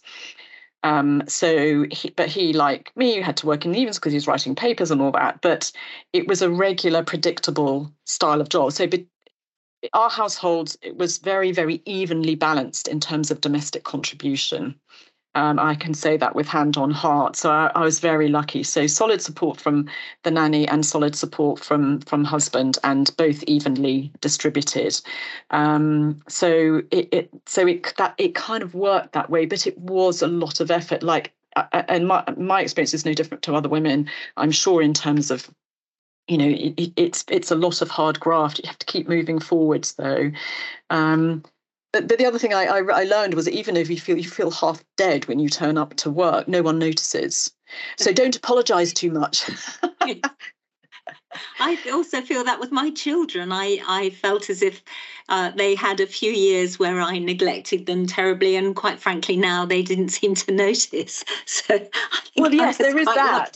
um, 0.84 1.23
so, 1.27 1.86
he, 1.91 2.12
but 2.12 2.29
he, 2.29 2.53
like 2.53 2.95
me, 2.95 3.19
had 3.21 3.38
to 3.38 3.47
work 3.47 3.65
in 3.65 3.71
the 3.71 3.79
evenings 3.79 3.97
because 3.97 4.13
he 4.13 4.17
was 4.17 4.27
writing 4.27 4.55
papers 4.55 4.91
and 4.91 5.01
all 5.01 5.12
that. 5.12 5.41
But 5.41 5.71
it 6.13 6.27
was 6.27 6.41
a 6.41 6.49
regular, 6.49 7.03
predictable 7.03 7.91
style 8.05 8.39
of 8.39 8.49
job. 8.49 8.71
So, 8.71 8.88
but 8.88 9.03
our 9.93 10.10
household 10.10 10.75
it 10.82 10.97
was 10.97 11.17
very, 11.17 11.51
very 11.51 11.82
evenly 11.86 12.36
balanced 12.36 12.88
in 12.88 12.99
terms 12.99 13.32
of 13.32 13.41
domestic 13.41 13.84
contribution. 13.84 14.75
Um, 15.39 15.58
I 15.58 15.75
can 15.75 15.93
say 15.93 16.17
that 16.17 16.36
with 16.36 16.47
hand 16.47 16.75
on 16.75 16.91
heart. 16.91 17.38
So 17.38 17.49
I, 17.49 17.71
I, 17.73 17.84
was 17.84 17.99
very 17.99 18.28
lucky. 18.28 18.62
So 18.62 18.88
solid 18.88 19.21
support 19.21 19.60
from 19.60 19.88
the 20.23 20.32
nanny 20.32 20.67
and 20.67 20.86
solid 20.86 21.15
support 21.15 21.60
from 21.60 22.02
from 22.02 22.25
husband, 22.25 22.78
and 22.84 23.15
both 23.15 23.41
evenly 23.43 24.12
distributed. 24.19 24.99
Um, 25.52 26.21
so 26.28 26.82
it, 26.91 27.08
it 27.13 27.30
so 27.45 27.65
it 27.65 27.93
that 27.97 28.15
it 28.17 28.36
kind 28.36 28.63
of 28.63 28.75
worked 28.75 29.13
that 29.13 29.30
way, 29.30 29.45
but 29.45 29.65
it 29.65 29.78
was 29.78 30.21
a 30.21 30.28
lot 30.28 30.60
of 30.60 30.71
effort. 30.71 31.04
Like 31.04 31.34
and 31.71 32.08
my 32.08 32.23
my 32.38 32.62
experience 32.62 32.93
is 32.93 33.06
no 33.06 33.13
different 33.13 33.43
to 33.43 33.56
other 33.56 33.69
women. 33.69 34.10
I'm 34.36 34.52
sure 34.52 34.82
in 34.82 34.93
terms 34.93 35.32
of 35.32 35.49
you 36.28 36.38
know 36.38 36.49
it, 36.49 36.91
it's 36.97 37.23
it's 37.30 37.52
a 37.52 37.56
lot 37.56 37.82
of 37.82 37.89
hard 37.89 38.19
graft. 38.19 38.60
You 38.60 38.67
have 38.67 38.80
to 38.80 38.86
keep 38.86 39.08
moving 39.08 39.39
forwards 39.39 39.93
though. 39.93 40.32
Um, 40.89 41.43
but, 41.91 42.08
the 42.08 42.25
other 42.25 42.39
thing 42.39 42.54
I, 42.54 42.65
I, 42.65 42.82
I 42.82 43.04
learned 43.04 43.34
was 43.34 43.45
that 43.45 43.54
even 43.54 43.75
if 43.78 43.89
you 43.89 43.99
feel 43.99 44.17
you 44.17 44.30
feel 44.30 44.52
half 44.52 44.84
dead 44.97 45.28
when 45.28 45.39
you 45.39 45.49
turn 45.49 45.78
up 45.78 45.95
to 45.95 46.10
work, 46.10 46.47
no 46.47 46.62
one 46.62 46.80
notices. 46.80 47.52
So 47.97 48.12
don't 48.12 48.36
apologise 48.36 48.93
too 48.93 49.12
much. 49.12 49.49
I 51.60 51.78
also 51.91 52.21
feel 52.21 52.43
that 52.43 52.60
with 52.60 52.71
my 52.71 52.89
children. 52.91 53.52
I, 53.52 53.80
I 53.88 54.10
felt 54.10 54.49
as 54.49 54.62
if 54.62 54.82
uh, 55.30 55.52
they 55.52 55.75
had 55.75 55.99
a 55.99 56.08
few 56.08 56.32
years 56.32 56.80
where 56.80 56.99
I 56.99 57.19
neglected 57.19 57.86
them 57.86 58.08
terribly, 58.08 58.56
and 58.56 58.75
quite 58.75 58.99
frankly, 58.99 59.38
now 59.38 59.65
they 59.65 59.82
didn't 59.82 60.10
seem 60.19 60.36
to 60.36 60.52
notice. 60.52 61.23
So, 61.45 61.88
well, 62.38 62.54
yes, 62.54 62.78
there 62.78 62.97
is 62.97 63.06
that. 63.06 63.56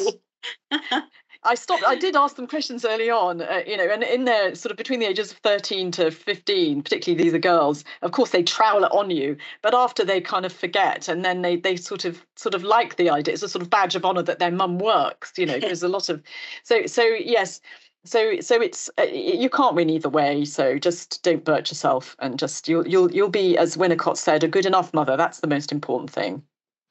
I 1.45 1.55
stopped. 1.55 1.83
I 1.85 1.95
did 1.95 2.15
ask 2.15 2.35
them 2.35 2.47
questions 2.47 2.85
early 2.85 3.09
on, 3.09 3.41
uh, 3.41 3.61
you 3.67 3.77
know, 3.77 3.89
and 3.89 4.03
in 4.03 4.25
there, 4.25 4.55
sort 4.55 4.71
of 4.71 4.77
between 4.77 4.99
the 4.99 5.05
ages 5.05 5.31
of 5.31 5.37
thirteen 5.39 5.91
to 5.91 6.11
fifteen, 6.11 6.81
particularly 6.81 7.23
these 7.23 7.33
are 7.33 7.39
girls. 7.39 7.83
Of 8.01 8.11
course, 8.11 8.31
they 8.31 8.43
trowel 8.43 8.83
it 8.83 8.91
on 8.91 9.09
you, 9.09 9.37
but 9.61 9.73
after 9.73 10.05
they 10.05 10.21
kind 10.21 10.45
of 10.45 10.53
forget, 10.53 11.07
and 11.07 11.23
then 11.25 11.41
they 11.41 11.55
they 11.55 11.75
sort 11.75 12.05
of 12.05 12.25
sort 12.35 12.55
of 12.55 12.63
like 12.63 12.95
the 12.95 13.09
idea. 13.09 13.33
It's 13.33 13.43
a 13.43 13.49
sort 13.49 13.61
of 13.61 13.69
badge 13.69 13.95
of 13.95 14.05
honour 14.05 14.23
that 14.23 14.39
their 14.39 14.51
mum 14.51 14.79
works. 14.79 15.33
You 15.37 15.45
know, 15.45 15.59
there's 15.61 15.83
a 15.83 15.89
lot 15.89 16.09
of 16.09 16.21
so 16.63 16.85
so 16.85 17.03
yes. 17.03 17.61
So 18.05 18.41
so 18.41 18.61
it's 18.61 18.89
uh, 18.99 19.03
you 19.03 19.49
can't 19.49 19.75
win 19.75 19.89
either 19.89 20.09
way. 20.09 20.45
So 20.45 20.77
just 20.77 21.23
don't 21.23 21.45
birch 21.45 21.71
yourself, 21.71 22.15
and 22.19 22.37
just 22.37 22.67
you'll 22.67 22.87
you'll 22.87 23.11
you'll 23.11 23.29
be, 23.29 23.57
as 23.57 23.77
Winnicott 23.77 24.17
said, 24.17 24.43
a 24.43 24.47
good 24.47 24.65
enough 24.65 24.93
mother. 24.93 25.15
That's 25.17 25.39
the 25.39 25.47
most 25.47 25.71
important 25.71 26.11
thing 26.11 26.43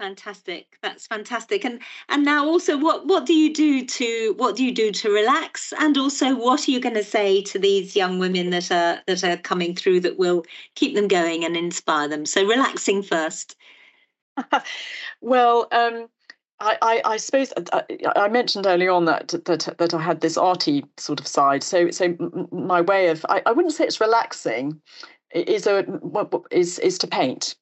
fantastic. 0.03 0.79
That's 0.83 1.07
fantastic. 1.07 1.65
And 1.65 1.81
and 2.09 2.25
now 2.25 2.45
also 2.45 2.77
what 2.77 3.07
what 3.07 3.25
do 3.25 3.35
you 3.35 3.55
do 3.55 3.87
to 3.87 4.35
what 4.37 4.57
do 4.57 4.65
you 4.65 4.75
do 4.75 4.91
to 4.91 5.11
relax? 5.11 5.73
And 5.79 5.97
also 5.97 6.35
what 6.35 6.67
are 6.67 6.73
you 6.73 6.81
going 6.81 6.97
to 6.97 7.05
say 7.05 7.41
to 7.43 7.59
these 7.59 7.95
young 7.95 8.19
women 8.19 8.51
that 8.51 8.73
are 8.73 9.01
that 9.07 9.23
are 9.23 9.37
coming 9.37 9.77
through 9.77 10.01
that 10.01 10.19
will 10.19 10.45
keep 10.75 10.97
them 10.97 11.07
going 11.07 11.45
and 11.45 11.57
inspire 11.57 12.09
them? 12.09 12.27
So 12.27 12.45
relaxing 12.45 13.03
first. 13.03 13.57
Well 15.21 15.69
um 15.71 16.09
I, 16.59 16.79
I, 16.81 17.03
I, 17.05 17.17
suppose 17.17 17.53
uh, 17.57 17.83
I, 18.15 18.29
mentioned 18.29 18.67
early 18.69 18.87
on 18.87 19.05
that, 19.07 19.35
that 19.47 19.75
that 19.79 19.95
I 19.95 20.01
had 20.01 20.21
this 20.21 20.37
arty 20.37 20.85
sort 20.97 21.19
of 21.19 21.27
side. 21.27 21.63
So 21.65 21.91
so 21.91 22.17
my 22.53 22.81
way 22.81 23.09
of 23.09 23.27
I, 23.29 23.43
I 23.47 23.53
wouldn't 23.53 23.75
say 23.75 23.85
it's 23.85 24.01
relaxing, 24.01 24.81
is 25.35 25.67
a 25.67 25.85
is 26.51 26.79
is 26.79 26.99
to 26.99 27.07
paint. 27.09 27.57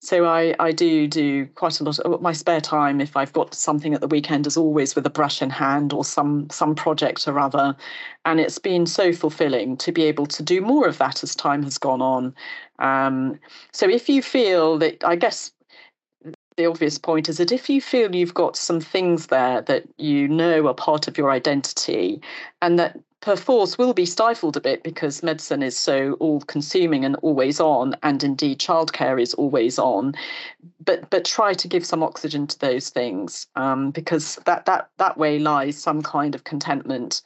So 0.00 0.26
I, 0.26 0.54
I 0.60 0.70
do 0.70 1.08
do 1.08 1.46
quite 1.46 1.80
a 1.80 1.84
lot 1.84 1.98
of 1.98 2.22
my 2.22 2.32
spare 2.32 2.60
time 2.60 3.00
if 3.00 3.16
I've 3.16 3.32
got 3.32 3.52
something 3.54 3.94
at 3.94 4.00
the 4.00 4.06
weekend 4.06 4.46
is 4.46 4.56
always 4.56 4.94
with 4.94 5.04
a 5.06 5.10
brush 5.10 5.42
in 5.42 5.50
hand 5.50 5.92
or 5.92 6.04
some 6.04 6.48
some 6.50 6.74
project 6.76 7.26
or 7.26 7.38
other. 7.38 7.76
And 8.24 8.38
it's 8.38 8.58
been 8.58 8.86
so 8.86 9.12
fulfilling 9.12 9.76
to 9.78 9.90
be 9.90 10.04
able 10.04 10.26
to 10.26 10.42
do 10.42 10.60
more 10.60 10.86
of 10.86 10.98
that 10.98 11.24
as 11.24 11.34
time 11.34 11.64
has 11.64 11.78
gone 11.78 12.00
on. 12.00 12.34
Um, 12.78 13.40
so 13.72 13.88
if 13.88 14.08
you 14.08 14.22
feel 14.22 14.78
that 14.78 15.02
I 15.04 15.16
guess 15.16 15.52
the 16.56 16.66
obvious 16.66 16.98
point 16.98 17.28
is 17.28 17.38
that 17.38 17.52
if 17.52 17.68
you 17.68 17.80
feel 17.80 18.14
you've 18.14 18.34
got 18.34 18.56
some 18.56 18.80
things 18.80 19.28
there 19.28 19.62
that 19.62 19.84
you 19.96 20.28
know 20.28 20.66
are 20.66 20.74
part 20.74 21.08
of 21.08 21.16
your 21.16 21.30
identity 21.30 22.20
and 22.62 22.78
that 22.78 22.98
perforce 23.20 23.76
will 23.78 23.92
be 23.92 24.06
stifled 24.06 24.56
a 24.56 24.60
bit 24.60 24.82
because 24.82 25.22
medicine 25.22 25.62
is 25.62 25.76
so 25.76 26.12
all 26.14 26.40
consuming 26.42 27.04
and 27.04 27.16
always 27.16 27.60
on 27.60 27.94
and 28.02 28.22
indeed 28.22 28.58
childcare 28.58 29.20
is 29.20 29.34
always 29.34 29.78
on 29.78 30.14
but 30.84 31.10
but 31.10 31.24
try 31.24 31.52
to 31.52 31.68
give 31.68 31.84
some 31.84 32.02
oxygen 32.02 32.46
to 32.46 32.58
those 32.60 32.90
things 32.90 33.46
um, 33.56 33.90
because 33.90 34.36
that 34.46 34.66
that 34.66 34.90
that 34.98 35.18
way 35.18 35.38
lies 35.38 35.76
some 35.76 36.02
kind 36.02 36.34
of 36.34 36.44
contentment 36.44 37.22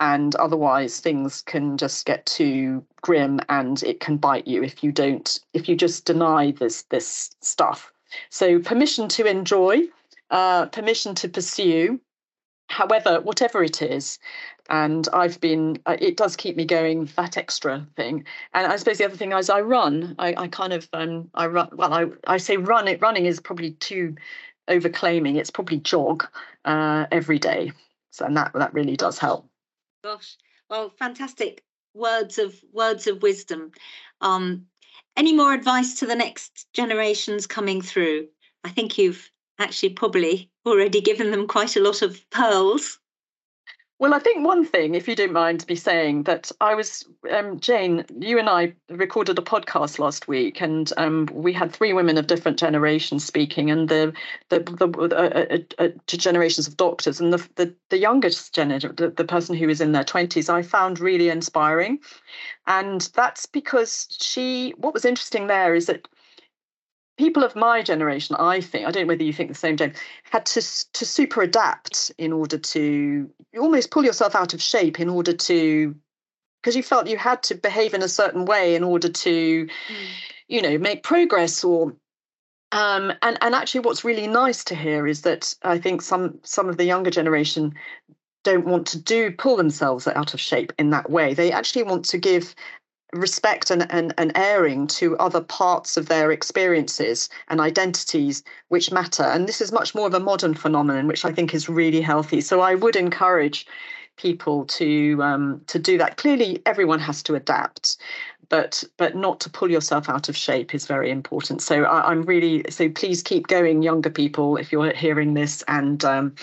and 0.00 0.34
otherwise 0.36 1.00
things 1.00 1.42
can 1.42 1.76
just 1.76 2.04
get 2.06 2.26
too 2.26 2.84
grim 3.02 3.40
and 3.48 3.82
it 3.84 4.00
can 4.00 4.16
bite 4.16 4.46
you 4.46 4.62
if 4.62 4.82
you 4.82 4.90
don't 4.92 5.40
if 5.54 5.68
you 5.68 5.76
just 5.76 6.04
deny 6.04 6.50
this 6.50 6.82
this 6.90 7.30
stuff 7.40 7.92
So 8.30 8.58
permission 8.60 9.08
to 9.08 9.26
enjoy, 9.26 9.82
uh, 10.30 10.66
permission 10.66 11.14
to 11.16 11.28
pursue, 11.28 12.00
however, 12.68 13.20
whatever 13.20 13.62
it 13.62 13.82
is. 13.82 14.18
And 14.68 15.08
I've 15.12 15.40
been, 15.40 15.78
uh, 15.86 15.96
it 16.00 16.16
does 16.16 16.36
keep 16.36 16.56
me 16.56 16.64
going, 16.64 17.06
that 17.16 17.36
extra 17.36 17.86
thing. 17.96 18.24
And 18.52 18.66
I 18.66 18.76
suppose 18.76 18.98
the 18.98 19.04
other 19.04 19.16
thing 19.16 19.32
is 19.32 19.48
I 19.48 19.60
run. 19.60 20.14
I, 20.18 20.34
I 20.36 20.48
kind 20.48 20.72
of, 20.72 20.88
um, 20.92 21.30
I 21.34 21.46
run, 21.46 21.68
well, 21.72 21.92
I, 21.92 22.06
I 22.26 22.38
say 22.38 22.56
run, 22.56 22.88
it 22.88 23.00
running 23.00 23.26
is 23.26 23.40
probably 23.40 23.72
too 23.72 24.16
overclaiming. 24.68 25.36
It's 25.36 25.50
probably 25.50 25.78
jog 25.78 26.26
uh, 26.64 27.06
every 27.12 27.38
day. 27.38 27.72
So, 28.10 28.24
and 28.24 28.36
that, 28.36 28.52
that 28.54 28.74
really 28.74 28.96
does 28.96 29.18
help. 29.18 29.48
Gosh, 30.02 30.36
well, 30.68 30.90
fantastic 30.90 31.62
words 31.94 32.38
of 32.38 32.54
words 32.72 33.06
of 33.06 33.22
wisdom. 33.22 33.72
Um, 34.20 34.66
any 35.16 35.32
more 35.32 35.52
advice 35.52 35.98
to 36.00 36.06
the 36.06 36.14
next 36.14 36.66
generations 36.72 37.46
coming 37.46 37.80
through? 37.80 38.28
I 38.64 38.68
think 38.68 38.98
you've 38.98 39.30
actually 39.58 39.90
probably 39.90 40.50
already 40.66 41.00
given 41.00 41.30
them 41.30 41.46
quite 41.46 41.76
a 41.76 41.82
lot 41.82 42.02
of 42.02 42.28
pearls. 42.30 42.98
Well, 43.98 44.12
I 44.12 44.18
think 44.18 44.44
one 44.44 44.66
thing, 44.66 44.94
if 44.94 45.08
you 45.08 45.14
don't 45.16 45.32
mind 45.32 45.66
me 45.68 45.74
saying, 45.74 46.24
that 46.24 46.52
I 46.60 46.74
was, 46.74 47.06
um, 47.30 47.58
Jane, 47.60 48.04
you 48.20 48.38
and 48.38 48.48
I 48.48 48.74
recorded 48.90 49.38
a 49.38 49.42
podcast 49.42 49.98
last 49.98 50.28
week, 50.28 50.60
and 50.60 50.92
um, 50.98 51.26
we 51.32 51.54
had 51.54 51.72
three 51.72 51.94
women 51.94 52.18
of 52.18 52.26
different 52.26 52.58
generations 52.58 53.24
speaking, 53.24 53.70
and 53.70 53.88
the 53.88 54.12
the, 54.50 54.58
the 54.60 54.86
uh, 55.16 55.56
uh, 55.80 55.82
uh, 55.82 55.88
generations 56.08 56.68
of 56.68 56.76
doctors, 56.76 57.20
and 57.20 57.32
the 57.32 57.48
the, 57.54 57.74
the 57.88 57.96
youngest 57.96 58.52
generation, 58.54 58.92
the, 58.96 59.08
the 59.08 59.24
person 59.24 59.56
who 59.56 59.66
was 59.66 59.80
in 59.80 59.92
their 59.92 60.04
twenties, 60.04 60.50
I 60.50 60.60
found 60.60 61.00
really 61.00 61.30
inspiring, 61.30 61.98
and 62.66 63.00
that's 63.14 63.46
because 63.46 64.08
she. 64.10 64.74
What 64.76 64.92
was 64.92 65.06
interesting 65.06 65.46
there 65.46 65.74
is 65.74 65.86
that 65.86 66.06
people 67.16 67.44
of 67.44 67.56
my 67.56 67.82
generation, 67.82 68.36
I 68.38 68.60
think, 68.60 68.86
I 68.86 68.90
don't 68.90 69.02
know 69.02 69.08
whether 69.08 69.24
you 69.24 69.32
think 69.32 69.48
the 69.48 69.54
same, 69.54 69.76
Jane, 69.76 69.94
had 70.24 70.46
to 70.46 70.60
to 70.92 71.06
super 71.06 71.42
adapt 71.42 72.12
in 72.18 72.32
order 72.32 72.58
to 72.58 73.30
almost 73.58 73.90
pull 73.90 74.04
yourself 74.04 74.34
out 74.34 74.54
of 74.54 74.62
shape 74.62 75.00
in 75.00 75.08
order 75.08 75.32
to 75.32 75.94
because 76.62 76.76
you 76.76 76.82
felt 76.82 77.06
you 77.06 77.16
had 77.16 77.42
to 77.44 77.54
behave 77.54 77.94
in 77.94 78.02
a 78.02 78.08
certain 78.08 78.44
way 78.44 78.74
in 78.74 78.82
order 78.82 79.08
to, 79.08 79.66
mm. 79.66 79.70
you 80.48 80.60
know, 80.60 80.76
make 80.78 81.02
progress 81.04 81.62
or 81.62 81.94
um, 82.72 83.12
and 83.22 83.38
and 83.40 83.54
actually 83.54 83.80
what's 83.80 84.04
really 84.04 84.26
nice 84.26 84.64
to 84.64 84.74
hear 84.74 85.06
is 85.06 85.22
that 85.22 85.54
I 85.62 85.78
think 85.78 86.02
some 86.02 86.38
some 86.42 86.68
of 86.68 86.76
the 86.76 86.84
younger 86.84 87.10
generation 87.10 87.74
don't 88.42 88.66
want 88.66 88.86
to 88.88 88.98
do 88.98 89.30
pull 89.30 89.56
themselves 89.56 90.06
out 90.06 90.34
of 90.34 90.40
shape 90.40 90.72
in 90.78 90.90
that 90.90 91.10
way. 91.10 91.34
They 91.34 91.52
actually 91.52 91.84
want 91.84 92.04
to 92.06 92.18
give 92.18 92.54
respect 93.12 93.70
and, 93.70 93.90
and, 93.90 94.12
and 94.18 94.32
airing 94.34 94.86
to 94.86 95.16
other 95.18 95.40
parts 95.40 95.96
of 95.96 96.06
their 96.06 96.32
experiences 96.32 97.28
and 97.48 97.60
identities 97.60 98.42
which 98.68 98.92
matter. 98.92 99.22
And 99.22 99.48
this 99.48 99.60
is 99.60 99.72
much 99.72 99.94
more 99.94 100.06
of 100.06 100.14
a 100.14 100.20
modern 100.20 100.54
phenomenon, 100.54 101.06
which 101.06 101.24
I 101.24 101.32
think 101.32 101.54
is 101.54 101.68
really 101.68 102.00
healthy. 102.00 102.40
So 102.40 102.60
I 102.60 102.74
would 102.74 102.96
encourage 102.96 103.66
people 104.16 104.64
to 104.64 105.22
um, 105.22 105.60
to 105.66 105.78
do 105.78 105.98
that. 105.98 106.16
Clearly, 106.16 106.62
everyone 106.66 106.98
has 107.00 107.22
to 107.24 107.34
adapt, 107.34 107.98
but 108.48 108.82
but 108.96 109.14
not 109.14 109.40
to 109.40 109.50
pull 109.50 109.70
yourself 109.70 110.08
out 110.08 110.28
of 110.28 110.36
shape 110.36 110.74
is 110.74 110.86
very 110.86 111.10
important. 111.10 111.62
So 111.62 111.84
I, 111.84 112.10
am 112.10 112.22
really 112.22 112.64
so 112.70 112.88
please 112.88 113.22
keep 113.22 113.46
going, 113.46 113.82
younger 113.82 114.10
people, 114.10 114.56
if 114.56 114.72
you're 114.72 114.92
hearing 114.92 115.34
this, 115.34 115.62
and 115.68 116.04
um, 116.04 116.34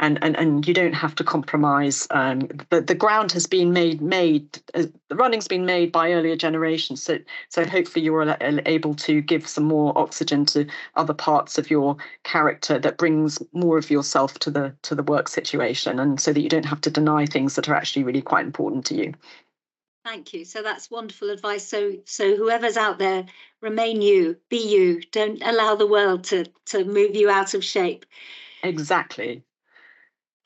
and 0.00 0.18
and 0.22 0.36
and 0.36 0.66
you 0.66 0.74
don't 0.74 0.92
have 0.94 1.14
to 1.16 1.24
compromise. 1.24 2.06
Um, 2.10 2.40
the 2.70 2.80
the 2.80 2.94
ground 2.94 3.32
has 3.32 3.46
been 3.46 3.72
made 3.72 4.00
made 4.00 4.60
uh, 4.74 4.84
the 5.08 5.16
running's 5.16 5.48
been 5.48 5.66
made 5.66 5.92
by 5.92 6.12
earlier 6.12 6.36
generations. 6.36 7.02
So 7.02 7.18
so 7.48 7.64
hopefully 7.64 8.04
you 8.04 8.14
are 8.14 8.36
able 8.40 8.94
to 8.94 9.20
give 9.20 9.46
some 9.48 9.64
more 9.64 9.96
oxygen 9.98 10.44
to 10.46 10.66
other 10.96 11.14
parts 11.14 11.58
of 11.58 11.70
your 11.70 11.96
character 12.24 12.78
that 12.78 12.96
brings 12.96 13.42
more 13.52 13.78
of 13.78 13.90
yourself 13.90 14.38
to 14.40 14.50
the 14.50 14.74
to 14.82 14.94
the 14.94 15.02
work 15.02 15.28
situation, 15.28 15.98
and 15.98 16.20
so 16.20 16.32
that 16.32 16.40
you 16.40 16.48
don't 16.48 16.66
have 16.66 16.80
to 16.82 16.90
deny 16.90 17.26
things 17.26 17.56
that 17.56 17.68
are 17.68 17.74
actually 17.74 18.04
really 18.04 18.22
quite 18.22 18.46
important 18.46 18.84
to 18.86 18.94
you. 18.94 19.14
Thank 20.04 20.32
you. 20.32 20.44
So 20.44 20.62
that's 20.62 20.90
wonderful 20.90 21.30
advice. 21.30 21.66
So 21.66 21.94
so 22.04 22.36
whoever's 22.36 22.76
out 22.76 22.98
there, 22.98 23.26
remain 23.60 24.00
you, 24.00 24.36
be 24.48 24.56
you. 24.56 25.02
Don't 25.12 25.42
allow 25.42 25.74
the 25.74 25.86
world 25.86 26.24
to 26.24 26.46
to 26.66 26.84
move 26.84 27.16
you 27.16 27.28
out 27.28 27.54
of 27.54 27.64
shape. 27.64 28.06
Exactly. 28.62 29.42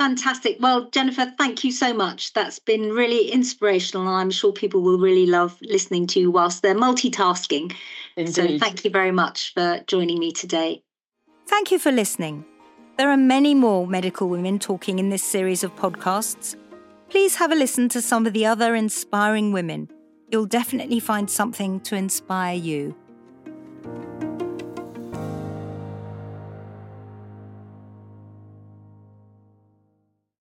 Fantastic. 0.03 0.57
Well, 0.59 0.91
Jennifer, 0.91 1.33
thank 1.39 1.63
you 1.63 1.71
so 1.71 1.95
much. 1.95 2.33
That's 2.33 2.59
been 2.59 2.91
really 2.91 3.31
inspirational, 3.31 4.09
and 4.09 4.17
I'm 4.17 4.31
sure 4.33 4.51
people 4.53 4.83
will 4.83 4.99
really 4.99 5.27
love 5.27 5.57
listening 5.63 6.09
to 6.09 6.19
you 6.19 6.29
whilst 6.29 6.61
they're 6.61 6.75
multitasking. 6.75 7.73
Indeed. 8.17 8.35
So, 8.35 8.59
thank 8.59 8.85
you 8.85 8.91
very 8.91 9.13
much 9.13 9.55
for 9.55 9.79
joining 9.87 10.19
me 10.19 10.33
today. 10.33 10.83
Thank 11.47 11.71
you 11.71 11.79
for 11.79 11.93
listening. 11.93 12.45
There 12.99 13.11
are 13.11 13.17
many 13.17 13.55
more 13.55 13.87
medical 13.87 14.29
women 14.29 14.59
talking 14.59 14.99
in 14.99 15.11
this 15.11 15.23
series 15.23 15.63
of 15.63 15.77
podcasts. 15.77 16.57
Please 17.09 17.37
have 17.37 17.53
a 17.53 17.55
listen 17.55 17.89
to 17.91 18.03
some 18.03 18.27
of 18.27 18.33
the 18.33 18.45
other 18.45 18.75
inspiring 18.75 19.53
women. 19.53 19.89
You'll 20.31 20.47
definitely 20.47 20.99
find 20.99 21.31
something 21.31 21.79
to 21.83 21.95
inspire 21.95 22.57
you. 22.57 22.97